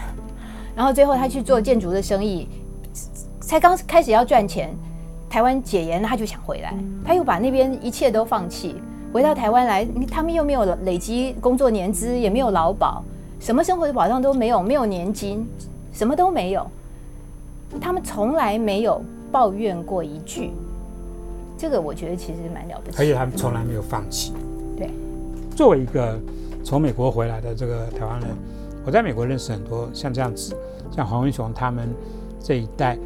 [0.76, 2.48] 然后最后他去做建筑的生意，
[3.42, 4.70] 才刚开始要赚钱，
[5.30, 6.74] 台湾解严，他就想回来，
[7.06, 8.76] 他又把那边一切都放弃，
[9.12, 13.04] 回到台湾来，他们又没有累积工作年资，也没有劳保。
[13.40, 15.48] 什么生活的保障都没有，没有年金，
[15.94, 16.66] 什么都没有。
[17.80, 20.52] 他们从来没有抱怨过一句，
[21.58, 22.98] 这个我觉得其实蛮了不起。
[22.98, 24.34] 而且他们从来没有放弃。
[24.78, 24.90] 对，
[25.56, 26.18] 作为一个
[26.64, 28.30] 从美国回来的这个台湾人，
[28.86, 30.56] 我在美国认识很多像这样子，
[30.96, 31.90] 像黄文雄他们
[32.42, 32.98] 这一代，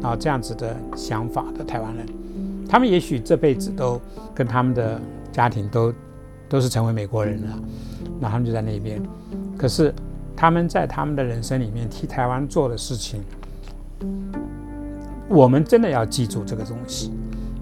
[0.00, 2.06] 然后这样子的想法的台湾人，
[2.68, 4.00] 他们也许这辈子都
[4.34, 5.00] 跟他们的
[5.32, 5.92] 家庭都
[6.48, 7.58] 都是成为美国人了，
[8.20, 9.02] 那他们就在那边。
[9.56, 9.94] 可是，
[10.36, 13.22] 他们在他们的人生里面替台湾做的事情，
[15.28, 17.12] 我们真的要记住这个东西。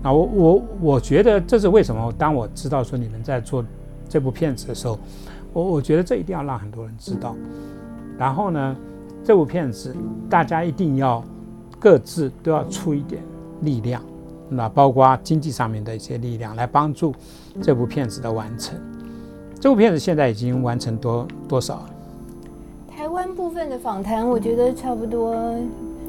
[0.03, 2.13] 啊，我我我觉得这是为什么？
[2.19, 3.65] 当我知道说你们在做
[4.09, 4.99] 这部片子的时候，
[5.53, 7.37] 我我觉得这一定要让很多人知道。
[8.19, 8.77] 然后呢，
[9.23, 9.95] 这部片子
[10.29, 11.23] 大家一定要
[11.83, 13.21] 各自都要出一点
[13.63, 14.01] 力量，
[14.49, 17.13] 那包括经济上面的一些力量，来帮助
[17.61, 18.79] 这部片子的完成。
[19.61, 21.85] 这部片子现在已经完成多多少？
[22.89, 25.35] 台湾部分的访谈，我觉得差不多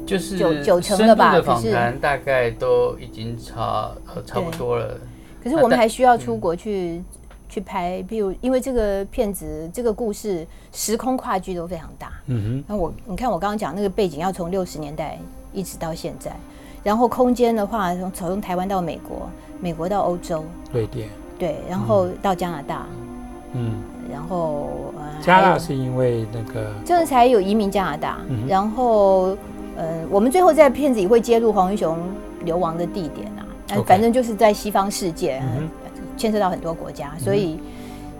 [0.06, 1.40] 就是九九成了吧。
[1.40, 4.96] 访谈大概都已经差呃差不多了。
[5.42, 7.02] 可是我们还需要出国去
[7.48, 12.12] 去拍，比如因为这个片子这个故事时空跨距都非常大。
[12.26, 12.64] 嗯哼。
[12.68, 15.18] 那我你看我刚刚讲那个背景要从六十年代
[15.54, 16.30] 一直到现在，
[16.82, 19.28] 然后空间的话从从台湾到美国，
[19.60, 22.86] 美国到欧洲，瑞典，对，然后到加拿大。
[23.52, 23.80] 嗯，
[24.12, 24.68] 然后
[25.22, 28.18] 加拿大是因为那个，这个才有移民加拿大。
[28.48, 29.36] 然后，
[29.76, 31.96] 呃，我们最后在片子里会揭露黄英雄
[32.44, 35.40] 流亡的地点啊，反正就是在西方世界，
[36.16, 37.58] 牵涉到很多国家，所以。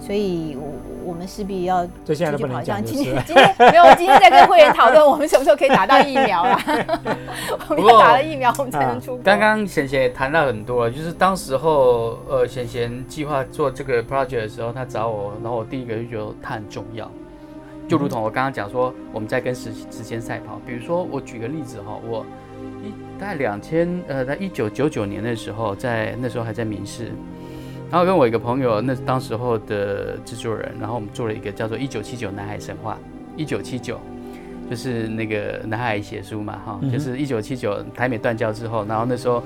[0.01, 0.67] 所以，我
[1.05, 2.83] 我们势必要这现在都不能讲。
[2.83, 6.59] 今天今天没有，我今天在跟会员讨论， 我们什么时候可以打到疫苗啦？
[7.69, 9.17] 我们要打了疫苗，我们才能出。
[9.19, 17.11] 刚刚贤贤也谈到很多，就是当时候呃，贤贤计划做这个 project 的时候，他找我，然后我第一个就觉得他很重要，
[17.89, 20.61] 就如同我刚刚讲说，我们在跟时时间赛跑。
[20.67, 22.25] 比如说，我举个例子哈，我
[22.83, 27.13] 一大概两千呃，在一九九九年的时候，在那时候还在民事。
[27.95, 32.99] 然后跟我一个朋友，那当时候的制作人，然后我们做了一个叫做《一九七九南海神话》。
[33.41, 34.01] 一九七九，
[34.69, 39.41] 就是那个南海写书嘛，哈，就是一九七九台美断交之后，然后那时候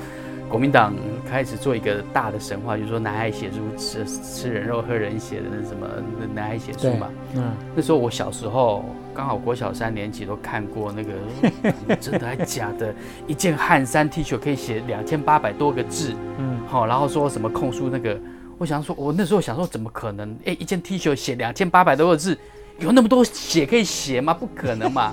[0.48, 0.94] 国民党
[1.28, 5.86] 开始做一个大的神话，就是说南海写书吃吃人肉喝人血的那什么
[6.34, 7.10] 南海写书嘛。
[7.34, 7.52] 嗯。
[7.76, 8.82] 那时候我小时候
[9.12, 12.94] 刚好国小三年级都看过那个， 真的还假的？
[13.26, 16.14] 一件汗衫 T 恤可以写两千八百多个字。
[16.38, 16.58] 嗯。
[16.66, 18.18] 好，然后说什么控诉那个。
[18.58, 20.36] 我想说，我那时候想说，怎么可能？
[20.44, 22.36] 哎，一件 T 恤写两千八百多个字，
[22.80, 24.34] 有那么多写可以写吗？
[24.34, 25.12] 不可能嘛！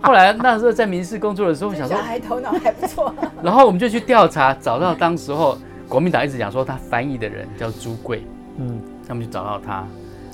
[0.00, 3.14] 后来那时候在民事工作的时候，想说，小孩头脑还不错。
[3.40, 5.56] 然后我们就去调查，找到当时候
[5.88, 8.26] 国民党一直讲说他翻译的人叫朱贵，
[8.58, 9.86] 嗯，他们就找到他。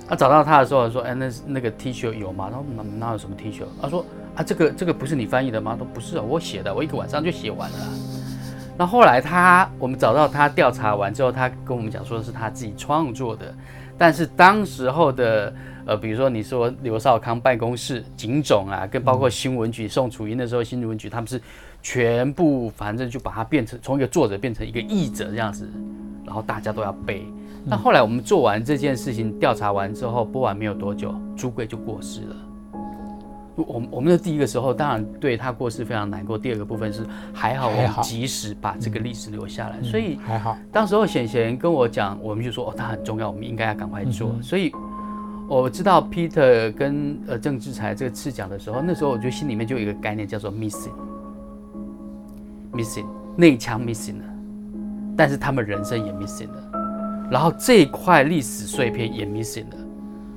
[0.08, 2.48] 他找到他的时候说，哎，那那个 T 恤有吗？
[2.50, 3.62] 他说哪哪有什么 T 恤？
[3.82, 4.02] 他说
[4.34, 5.72] 啊，这个这个不是你翻译的吗？
[5.72, 7.76] 他说不是啊，我写的，我一个晚上就写完了。
[8.78, 13.52] 那后来他，我们找到他调查完之后，他跟我们讲说是他自己创作的，
[13.98, 15.52] 但是当时候的
[15.84, 21.42] 呃，比如说你说刘少康办公室、警总啊，跟包括新闻局宋楚瑜那时候新闻局，他们是
[21.82, 25.68] 全部反正就把它变成从一个作者变成一个译者这样子，
[26.24, 27.26] 然后大家都要背。
[27.64, 32.36] 那后来我们做完这件事情调查完之后，播完没有多久，朱贵就过世了。
[33.66, 36.38] 我我们的第一个时候，当然对他过世非常难过。
[36.38, 40.56] 第二个部分是还好，我们及时把这个历史留下来，所以还好。
[40.70, 44.32] 当时候显贤跟我讲，我们就说哦，他很重要，我们应该要赶快做。
[44.40, 44.70] 所以
[45.48, 54.24] 我知道 Peter 跟呃郑志才这个次讲的时候，那时候我就心里面就有一个概念叫做 missing，missing 内腔 missing 了，
[55.16, 56.70] 但是他们人生也 missing 了，
[57.30, 59.76] 然后这一块历史碎片也 missing 了，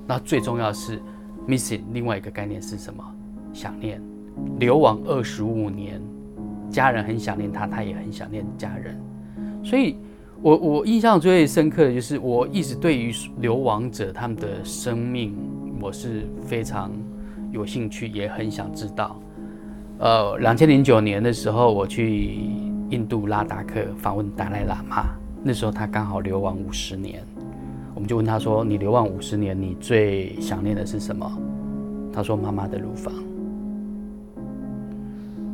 [0.08, 1.00] 那最重要的是。
[1.48, 3.04] Missing，另外一个概念是什么？
[3.54, 4.02] 想念，
[4.60, 6.02] 流亡二十五年，
[6.70, 8.98] 家人很想念他，他也很想念家人。
[9.64, 9.98] 所以，
[10.42, 15.36] 我我印象最深刻的就是，我一直对于流亡者他们的生命，
[15.82, 16.92] 我是非常
[17.52, 19.20] 有兴趣，也很想知道。
[20.00, 22.40] 呃，两千零九年的时候，我去
[22.90, 25.08] 印度拉达克访问达赖喇嘛，
[25.44, 27.24] 那时候他刚好流亡五十年。
[28.02, 31.32] 我们就问他说：“你流亡五十年，你最想念的是什么？”
[32.12, 33.14] 他说：“妈妈的乳房。”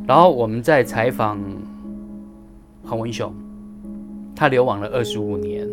[0.08, 1.38] 然后我们在采访
[2.82, 3.30] 黄文雄，
[4.34, 5.68] 他流亡了二十五年，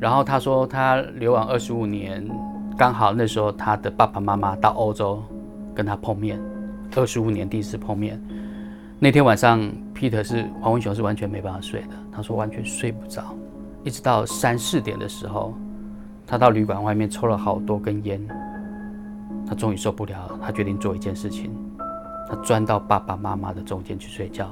[0.00, 2.28] 然后他说他流亡二十五年，
[2.76, 5.22] 刚好那时候他的爸爸妈妈到欧洲
[5.76, 6.40] 跟他碰面，
[6.96, 8.20] 二十五年第一次碰面。
[8.98, 9.60] 那天晚上
[9.94, 13.32] ，Peter 是黄文雄是完全没办法睡的，他说完全睡不着，
[13.84, 15.54] 一直到三四点的时候。
[16.26, 18.20] 他到旅馆外面抽了好多根烟，
[19.46, 20.38] 他终于受不了了。
[20.42, 21.50] 他决定做一件事情，
[22.28, 24.48] 他钻到爸爸妈妈的中间去睡觉。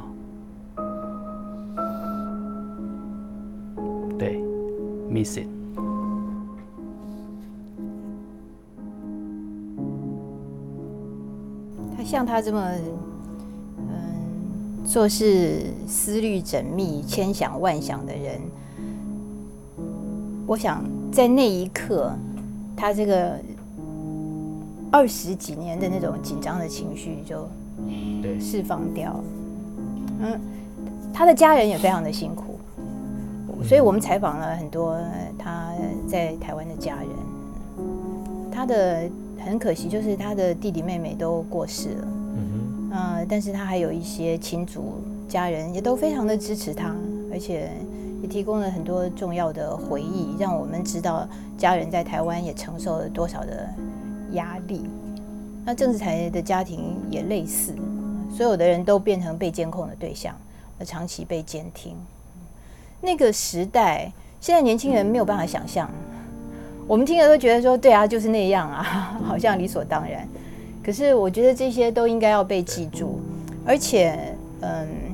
[4.18, 4.40] 对
[5.10, 5.48] ，missing。
[11.96, 12.60] 他像他这么，
[13.78, 18.40] 嗯，做事思虑缜密、千想万想的人。
[20.44, 22.12] 我想在那一刻，
[22.76, 23.38] 他这个
[24.90, 27.48] 二十几年的那种紧张的情绪就
[28.40, 29.18] 释放掉。
[30.20, 30.40] 嗯，
[31.12, 32.58] 他的家人也非常的辛苦，
[33.62, 34.98] 所以我们采访了很多
[35.38, 35.72] 他
[36.08, 37.08] 在台湾的家人。
[38.50, 42.08] 他的很可惜，就是他的弟弟妹妹都过世了。
[42.36, 46.94] 嗯哼，但是他还有一些亲族家人也都非常的支持他，
[47.32, 47.70] 而且。
[48.22, 53.68] 也提供了很多重要的回忆，让我们知道家人在台湾也承受了多少的
[54.30, 54.88] 压力。
[55.64, 57.74] 那政治台的家庭也类似，
[58.30, 60.34] 所有的人都变成被监控的对象，
[60.78, 61.96] 而长期被监听。
[63.00, 65.90] 那个时代，现在年轻人没有办法想象。
[66.86, 70.26] 我们听了都觉得说，对啊，就是那样啊， 好像理所当然。
[70.84, 73.20] 可是我觉得这些都应该要被记住，
[73.66, 75.11] 而且，嗯。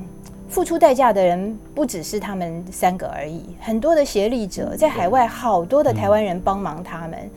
[0.49, 7.29] 付出代价的人不只是他们三个而已，很多的协力者在海外，好多的台湾人帮忙他们，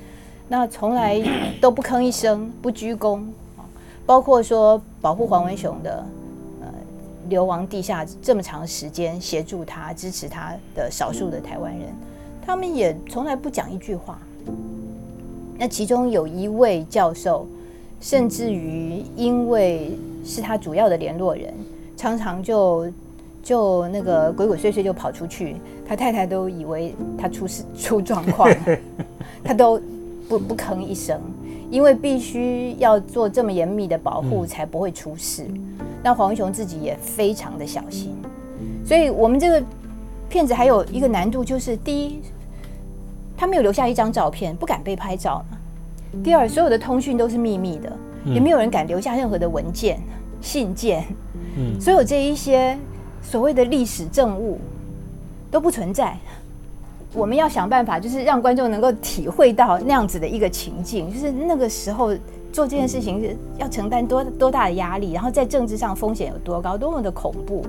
[0.48, 1.22] 那从来
[1.60, 3.20] 都不吭一声，不鞠躬
[4.06, 6.04] 包括说保护黄文雄的，
[6.62, 6.68] 呃，
[7.28, 11.88] 流亡地下这么长时间，协助他、支持他的少数的台湾人，
[12.44, 14.18] 他们也从来不讲一句话。
[15.58, 17.46] 那其中有一位教授，
[18.00, 21.52] 甚至于因为是他主要的联络人，
[22.02, 22.90] 常常就
[23.44, 25.54] 就那个鬼鬼祟祟就跑出去，
[25.86, 28.52] 他太太都以为他出事 出状况，
[29.44, 29.80] 他都
[30.28, 31.20] 不不吭一声，
[31.70, 35.46] 因为必须要做这么严密的保护，才不会出事。
[36.02, 38.16] 那黄文雄自己也非常的小心，
[38.84, 39.62] 所以我们这个
[40.28, 42.20] 骗子还有一个难度，就是第一。
[43.36, 45.44] 他没有留下一张照片，不敢被拍照
[46.24, 47.92] 第二，所有的通讯都是秘密的，
[48.24, 50.00] 也没有人敢留下任何的文件、
[50.42, 51.04] 信件。
[51.56, 52.76] 嗯，所有这一些
[53.22, 54.58] 所谓的历史证物
[55.50, 56.16] 都不存在。
[57.14, 62.08] 我们要想办法，就是让观众能够体会到那样子的一个情境，就是那个时候
[62.50, 67.64] 做这件事情要承担多多大的压力，然后在政治上风险有多高，多么的恐怖。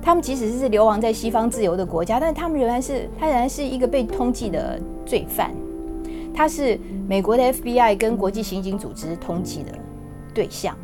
[0.00, 5.52] 他们即使是流亡在西方自由的国家，但是他们仍然是他仍然是一个被通缉的罪犯，
[6.34, 9.72] 他是美国的 FBI 跟国际刑警组织通缉的
[10.32, 10.74] 对象。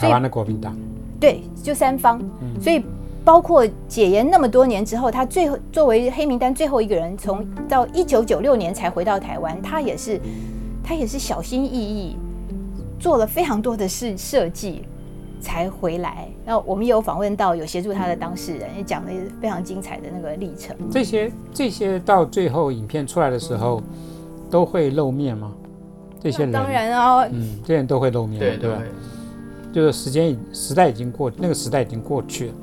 [0.00, 0.76] 台湾的国民党
[1.18, 2.20] 对，就三方，
[2.60, 2.84] 所以
[3.24, 10.20] 包括解严那么多年之后，他最后作为黑名单最后一个人，从到一九九六年才回到台湾，他也是
[10.82, 12.16] 他也是小心翼翼
[12.98, 14.82] 做了非常多的事设计。
[15.40, 16.28] 才回来。
[16.44, 20.76] 那我们也有访问到有协助他的当事人，也讲了非常精彩的那个历程。
[20.90, 23.82] 这些这些到最后影片出来的时候，
[24.50, 25.50] 都会露面吗？
[26.22, 28.82] 这些人当然啊，嗯，这些人都会露面，对吧？
[29.72, 32.54] 就是时间时代已经过，那个时代已经过去了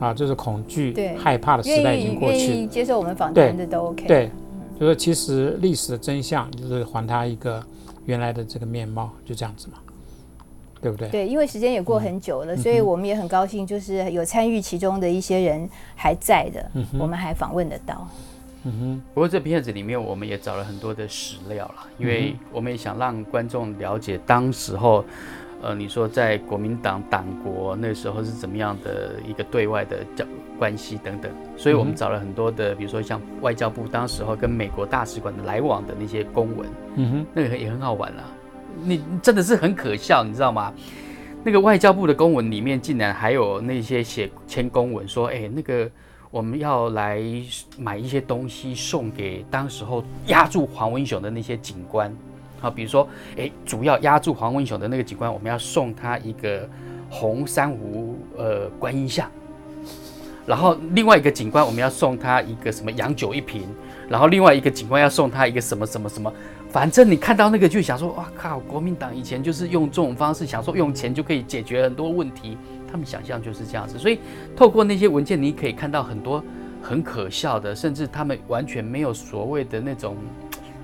[0.00, 2.66] 啊，就是恐惧、害怕的时代已经过去。
[2.66, 4.06] 接受我们访谈的都 OK。
[4.06, 4.30] 对，
[4.78, 7.62] 就说其实历史的真相就是还他一个
[8.06, 9.78] 原来的这个面貌，就这样子嘛。
[10.82, 11.10] 对不对？
[11.10, 18.08] 对，因为时间也过很久了，所以我们也很高兴，就是有参与其中的一些人还在的，我们还访问得到。
[18.64, 19.02] 嗯哼。
[19.12, 25.04] 不过这片子里面，我们也找了很多的史料了，因为我们也想让观众了解当时候，
[25.62, 30.24] 呃，你说在国民党党国那时候是怎么样的一个对外的交
[30.58, 38.24] 关系等等，所以我们找了很多的，比如说像外交部当时候跟美国大使馆的来往的那些公文，嗯哼，那个也很好玩啊。
[38.82, 40.72] 你真的是很可笑，你知道吗？
[41.42, 45.90] 那个外交部的公文里面竟然还有那些写签公文说，哎，那个
[46.30, 47.22] 我们要来
[47.78, 52.14] 买一些东西送给当时候压住黄文雄的那些警官，
[52.60, 56.68] 啊，比如说，哎，主要压住黄文雄的那个警官，我们要送他一个
[57.08, 59.28] 红珊瑚呃观音像，
[60.46, 63.62] 然后另外一个警官我们要送他一个什么洋酒一瓶，
[64.08, 66.32] 然后另外一个警官要送他一个什么什么什么。
[66.68, 68.60] 反正你看到那个就想说，哇靠！
[68.60, 72.56] 国民党以前就是用这种方式，想说用钱就可以解决很多问题，
[72.88, 73.98] 他们想象就是这样子。
[73.98, 74.20] 所以
[74.54, 76.40] 透过那些文件，你可以看到很多
[76.80, 80.16] 很可笑的，甚至他们完全没有所谓的那种。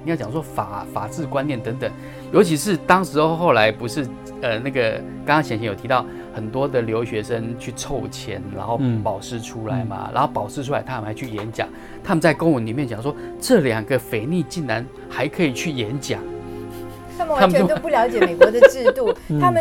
[0.07, 1.91] 你要讲说法法治观念等等，
[2.33, 4.07] 尤其是当时候后来不是
[4.41, 4.93] 呃那个
[5.27, 11.69] 刚刚贤贤有提到很多的留学生去凑钱，然后保释出来嘛，然后保释出来他们还去演讲，
[12.05, 16.21] 他们在公文里面讲说这两个匪逆竟然还可以去演讲，
[17.19, 19.61] 他们完全都不了解美国的制度， 他们。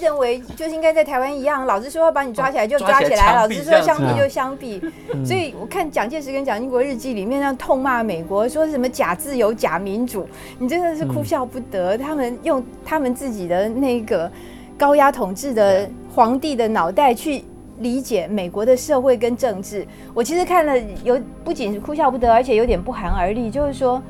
[0.00, 4.80] 认为就是应该在台湾一样，老子说要把你抓起来就抓起来，老子说相比就相比。
[5.24, 10.28] 所以我看蒋介石跟蒋经国日记里面那样痛骂美国，说什么假自由、假民主，
[10.58, 11.96] 你真的是哭笑不得。
[11.96, 14.30] 他们用他们自己的那个
[14.78, 17.44] 高压统治的皇帝的脑袋去
[17.78, 19.86] 理解美国的社会跟政治。
[20.14, 24.02] 我其实看了有不仅是哭笑不得，而且有点不寒而栗，就是说。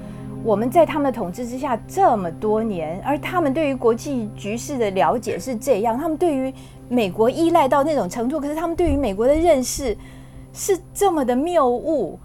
[0.44, 6.52] 我们在他们的统治之下这么多年，而他们对于国际局势的了解是这样，他们对于
[6.88, 9.96] 美国依赖到那种程度，可是他们对于美国的认识
[10.52, 12.18] 是这么的谬误。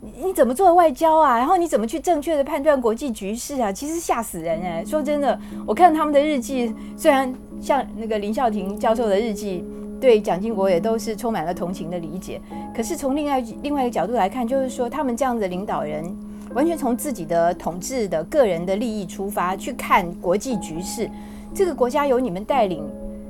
[0.00, 1.36] 你怎么做外交啊？
[1.36, 3.72] 然后你怎么去正确的判断国际局势啊？
[3.72, 4.84] 其实吓死人哎！
[4.84, 9.64] 说真的，我看他们的日记，虽然像那个林孝廷教授的日记，
[10.00, 12.40] 对蒋经国也都是充满了同情的理解，
[12.74, 16.16] 可是从另外另外一个角度来看，就是说他们这样的领导人。
[16.54, 21.08] 完全从自己的统治的个人的利益出发去看国际局势，
[21.54, 22.82] 这个国家由你们带领，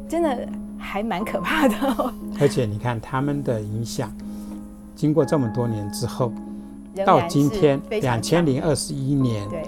[0.09, 0.49] 真的
[0.79, 1.75] 还蛮可怕的。
[2.41, 4.13] 而且你看他们的影响，
[4.95, 6.33] 经过这么多年之后，
[7.05, 9.63] 到今天两千零二十一年，对，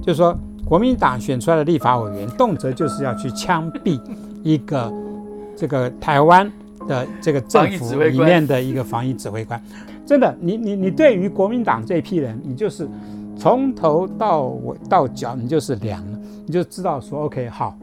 [0.00, 4.00] 就是说国民党选出来的立法委员，动辄就是要去枪毙
[4.42, 4.92] 一个
[5.56, 6.50] 这个台湾
[6.86, 9.60] 的这个政府里面的一个防疫指挥官。
[10.08, 12.88] 真的，你你你对于国民党这批人，你就是
[13.36, 17.76] 从头到尾到脚，你就是凉了，你就知道说，OK，好，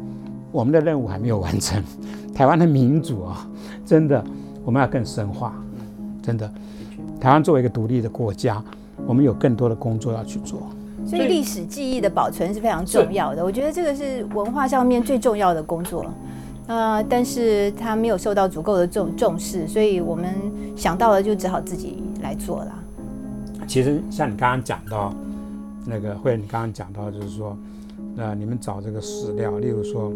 [0.52, 1.84] 我们的任务还没有完成。
[2.34, 3.48] 台湾的民主啊，
[3.86, 4.26] 真的
[4.64, 5.54] 我们要更深化，
[6.24, 6.52] 真的。
[7.22, 8.60] 台湾作为一个独立的国家，
[9.06, 10.64] 我们有更多的工作要去做。
[11.06, 13.46] 所以历史记忆的保存是非常重要的。
[13.46, 16.04] 我觉得这个是文化上面最重要的工作。
[16.66, 20.34] 呃，但是他没有受到足够的重重视，所以我们
[20.76, 22.74] 想到了就只好自己来做了。
[23.68, 25.14] 其实像你刚刚讲到
[25.86, 27.58] 那个，或者你刚刚讲到，就是说，
[28.18, 30.12] 呃，你们找这个史料，例如说，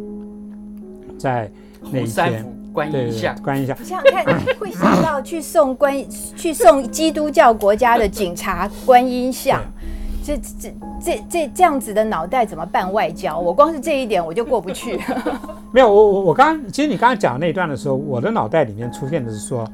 [1.18, 1.49] 在
[1.91, 2.45] 那一天。
[2.72, 4.24] 观音像，观音像，你想想看，
[4.60, 5.91] 会想到去送观
[6.38, 9.60] 去送基督教国家的警察观音像，
[10.24, 13.39] 这这这这这样子的脑袋怎么办外交？
[13.39, 14.99] 我光是这一点我就过不去。
[15.74, 19.68] 没有，我我我刚其实你刚刚讲那一段的时候，我的脑袋里面出现的是说，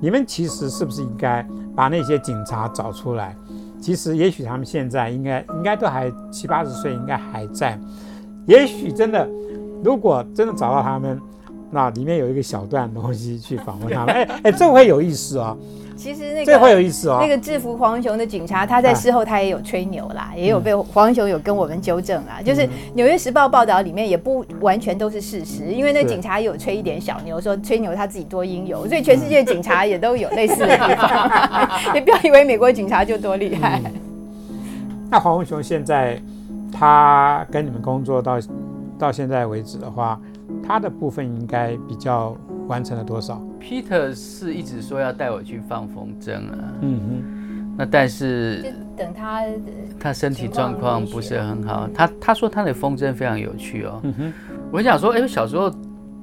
[0.00, 3.36] 你们其实是不是应该把那些警察找出来？
[3.80, 7.78] 其实也许他们现在应该应该都还七八十岁，应该还在。
[8.46, 9.28] 也许真的，
[9.82, 11.20] 如果真的找到他们。
[11.68, 15.58] 那里面有一个小段东西去访问他们，哎哎，这会有意思哦。
[15.96, 17.18] 其实那个这会有意思哦。
[17.20, 22.40] 那个制服黄文雄的警察，他在事后他也有吹牛啦，也有被黄文雄有跟我们纠正啦。
[22.44, 22.60] 就是
[22.94, 31.30] 《纽约时报》报道里面也不完全都是事实，因为那警察也有吹一点小牛，说吹牛他自己多英勇，所以全世界警察也都有类似的地方。
[31.94, 33.80] 你不要以为美国警察就多厉害。
[35.10, 36.20] 那黄文雄现在
[36.70, 38.38] 他跟你们工作到
[38.98, 40.20] 到现在为止的话。
[40.66, 42.36] 他的部分应该比较
[42.66, 49.42] 完成了多少？Peter 是一直说要带我去放风筝啊，嗯哼，那但是等他
[49.98, 54.32] 他身体状况不是很好，他他说他的风筝非常有趣哦，嗯哼，
[54.72, 55.72] 我想说，哎，小时候。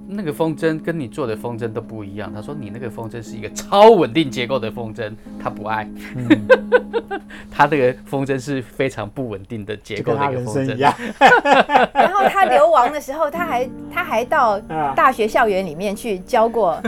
[0.08, 2.32] 那个风筝跟你做的风筝都不一样。
[2.34, 5.90] 他说你那个风筝是一个超稳定结构的风筝，他不爱。
[7.50, 10.78] 他这个风筝是非常不稳定的结构的一个风筝。
[11.94, 14.60] 然后他流亡的时候，他还他还到
[14.96, 16.82] 大学校园里面去教过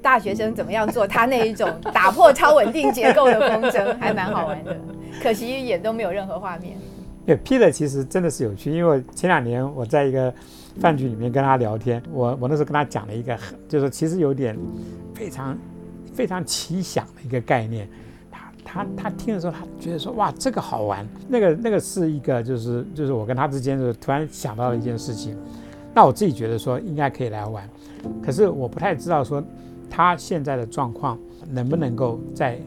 [0.00, 4.76] 大学生怎么样做他那一种打破超稳定结构的风筝， 还蛮好玩的。
[5.22, 6.76] 可惜也都没有任何画面。
[7.26, 10.32] 对，Peter 其实真的是有趣，因为前两年我在一个。
[10.80, 14.56] 饭局里面跟他聊天，我我那时候跟他讲了一个，就是其实有点
[15.14, 15.56] 非常
[16.14, 17.88] 非常奇想的一个概念。
[18.30, 21.06] 他他他听的时候，他觉得说哇，这个好玩。
[21.28, 25.36] 那个那个是一个，就是就是我跟他之间就突然想到了一件事情。
[25.94, 27.68] 那我自己觉得说应该可以来玩，
[28.24, 29.44] 可是我不太知道说
[29.90, 31.18] 他现在的状况
[31.50, 32.58] 能不能够再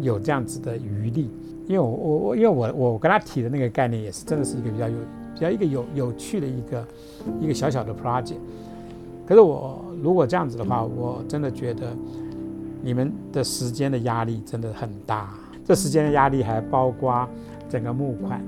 [0.00, 1.28] 有这样子的余力。
[1.66, 4.96] 因为我我我因为我我跟他提的那个概念也是真的是一个比较有。
[5.34, 6.86] 比较一个有有趣的一个
[7.40, 8.36] 一个小小的 project，
[9.26, 11.96] 可是我如果这样子的话，我真的觉得
[12.82, 15.30] 你们的时间的压力真的很大。
[15.64, 17.28] 这时间的压力还包括
[17.70, 18.42] 整个募款，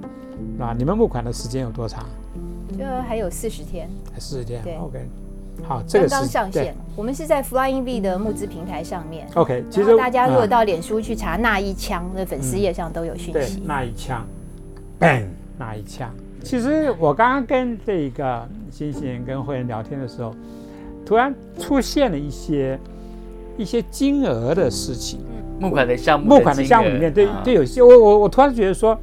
[0.59, 2.05] 啊，你们募款的时间有多长？
[2.77, 3.89] 就，还有四十天。
[4.19, 4.61] 四十天。
[4.65, 4.77] 对。
[4.79, 5.09] OK。
[5.63, 6.75] 好，这个刚上线。
[6.97, 9.29] 我们是在 Flying V 的募资平台上面。
[9.37, 9.65] OK。
[9.71, 13.63] 其实大家如果到脸书去查那一枪的粉丝页上都有讯息。
[13.65, 14.27] 那一枪
[14.99, 16.13] ，bang，那一枪。
[16.45, 20.33] 其实我刚刚跟这个星星跟会员聊天的时候，
[21.05, 22.79] 突然出现了一些
[23.57, 25.21] 一些金额的事情。
[25.59, 28.99] 募款的项目，募款的项目里面，对对，有些我我我突然觉得说，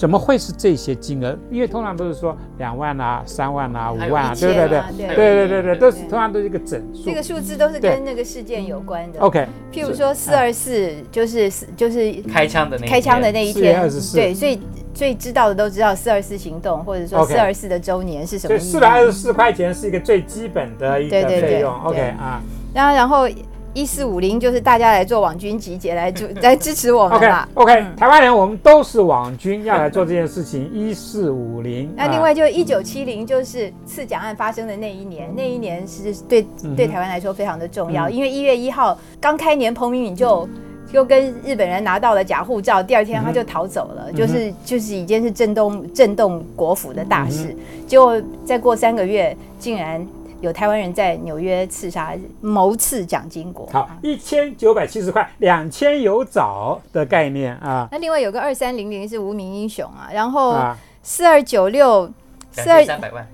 [0.00, 1.36] 怎么会是这些金额？
[1.50, 7.04] 因为通常都是说两万啊、三万啊、五万啊，对对对，对对对对，都是通常都是一个整数。
[7.04, 9.20] 这个数字都是跟那个事件有关的。
[9.20, 13.78] OK，譬如说四二四，就是就是开枪的那开枪的那一天，
[14.14, 14.58] 对，所以。
[14.92, 18.66] 最知道的都知道四二四行动，或者说四二四的周年是什么意思？
[18.72, 21.72] 四百二十四块钱是一个最基本的一个费用。
[21.84, 22.42] OK 啊，
[22.74, 23.28] 然后然后
[23.72, 27.48] 一四五零就是大家来做网军集结来支 来支持我们嘛。
[27.54, 30.70] OK，台湾人我们都是网军，要来做这件事情。
[30.72, 31.92] 一四五零。
[31.96, 36.44] 那另外就一九七零就是刺蒋案发生的那一年，那一年是对
[36.76, 40.48] 对台湾来说非常的重要，因为一月一号刚开年，彭明敏就。
[40.92, 47.54] 就跟日本人拿到了假护照，第二天他就逃走了，就是就是已经是震动震动国府的大事。
[47.86, 50.04] 结果再过三个月，竟然
[50.40, 53.66] 有台湾人在纽约刺杀谋刺蒋经国。
[53.72, 57.88] 好，一千九百七十块，两千有找的概念啊。
[57.92, 60.58] 那另外有个二三零零是无名英雄啊，然后
[61.02, 62.10] 四二九六
[62.52, 63.26] 四二三百万。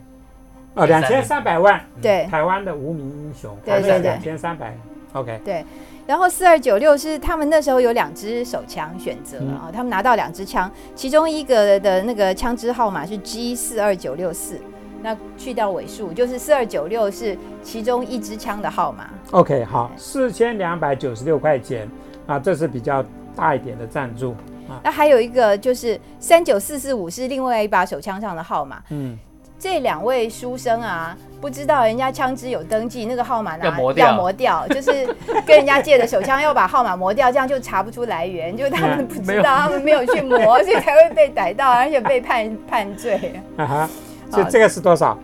[0.75, 4.77] 哦，两千三百万，对，台湾的无名英雄，对对对，两千三百
[5.15, 5.65] ，OK，对。
[6.07, 14.61] 然后四二九六是他们那时候有两支手枪选择啊，他们拿到两支枪，其中一个的那个枪支号码是 G 四二九六四，
[15.07, 19.09] 那去掉尾数就是四二九六是其中一支枪的号码。
[19.31, 21.89] OK，好，四千两百九十六块钱
[22.27, 23.05] 啊，这是比较
[23.37, 24.33] 大一点的赞助
[24.69, 24.83] 啊。
[24.83, 28.83] 那还有一个就是三九四四五是另外一把手枪上的号码。
[28.91, 29.17] 嗯，
[29.61, 35.07] 这两位书生啊，不知道人家枪支有登记，那个号码要磨掉，要磨掉，就是
[35.47, 43.41] 跟人家借的手枪要把号码磨掉，这样就查不出来源，就他们不知道，他们没有去磨，所以才会被逮到，而且被判判罪。
[43.57, 43.91] 啊哈，
[44.31, 45.19] 所以这个是多少？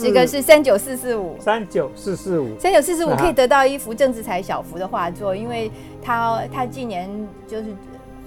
[0.00, 5.70] 这个是三九四四五，三九四四五，三九四四五可以得到一幅郑志才小幅的画作，因为
[6.02, 7.10] 他他近年
[7.48, 7.64] 就是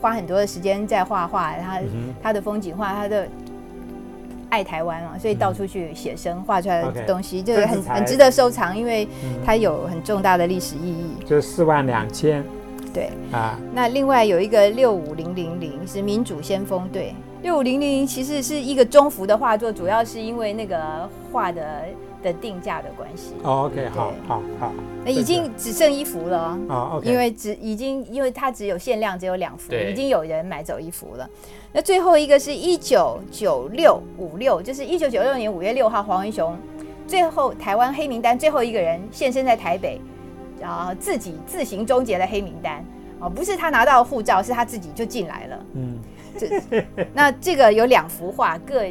[0.02, 1.80] 花很多的时间在画画，他
[2.22, 3.28] 他的风景画，他的。
[4.48, 9.06] 爱台湾嘛，所以到处去写生，画出来的东西就很很值得收藏，因为
[9.43, 11.18] 它有很重大的历史意义。
[11.26, 12.41] 就四万两千，
[12.93, 13.60] 对啊。
[13.74, 17.14] 那另外有一个六五零零零是民主先锋队，
[17.46, 21.84] 六五零零零其实是一个中幅的画作，主要是因为那个画的
[22.24, 23.36] 的定价的关系。
[23.43, 24.74] 哦，OK，好好好。
[25.04, 31.30] 那已经只剩一幅了哦，OK，因为只已经因为它只有限量，只有两幅，已经有人买走一幅了。
[31.72, 36.58] 那最后一个是一九九六五六，就是一九九六年五月六号，黄文雄
[37.06, 40.02] 最后台湾黑名单最后一个人现身在台北，
[40.64, 42.84] 啊，自己自行终结了黑名单，
[43.20, 45.66] 哦，不是他拿到护照，是他自己就进来了。
[45.76, 46.00] 嗯，
[46.38, 48.84] 这那这个有两幅画，各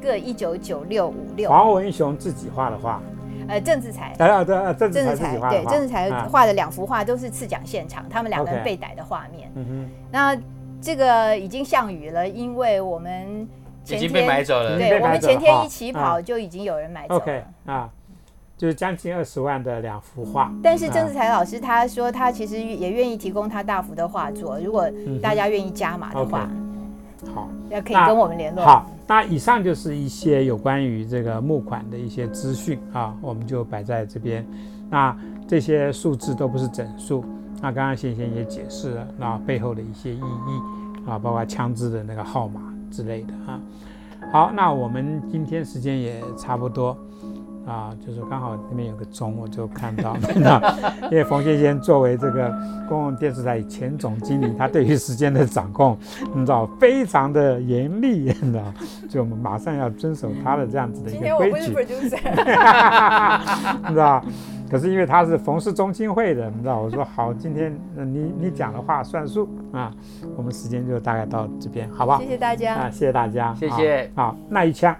[0.00, 1.50] 各一九九六五六。
[1.50, 3.02] 黄文雄自己画的画，
[3.48, 9.50] 呃，郑志才，啊对，郑志才对，郑志才画的两幅画都是刺奖现场，他们两个人被逮的画面。
[9.54, 10.38] 嗯哼，那。
[10.84, 13.48] 这个已经项羽了，因为我们
[13.86, 14.76] 已经被买走了。
[14.76, 17.20] 对，我们前天一起跑就已经有人买走了。
[17.20, 17.88] OK 啊，
[18.56, 20.52] 就是将近二十万的两幅画。
[20.60, 24.90] 但是郑志才老师他说，他其实也愿意提供他大幅的画作，如果
[25.22, 26.50] 大家愿意加码的话，
[27.34, 28.64] 好，也可以跟我们联络。
[28.64, 34.46] 好，那以上就是一些有关于这个募款的一些资讯啊，我们就摆在这边。
[34.90, 35.16] 那
[35.46, 37.24] 这些数字都不是整数。
[37.60, 42.60] 那刚刚贤贤也解释了那背后的一些意义啊，包括枪支的那个号码
[42.90, 43.60] 之类的啊。
[44.32, 46.96] 好，那我们今天时间也差不多
[47.66, 50.16] 啊，就是刚好那边有个钟，我就看到，
[51.10, 52.50] 因为冯先生作为这个
[52.88, 55.96] 公共电视台前总经理，他对于时间的掌控，
[56.34, 58.64] 你知道非常的严厉，你知道，
[59.08, 61.72] 所以我们马上要遵守他的这样子的一个规矩，
[63.86, 64.22] 你知道。
[64.70, 69.92] 可是因为他是冯氏中心会的，你知道，我说好，今天你你讲的话算数啊，
[70.34, 72.18] 我们时间就大概到这边，好不好？
[72.18, 74.96] 谢谢大家啊，谢谢大家，谢谢，好，那一枪。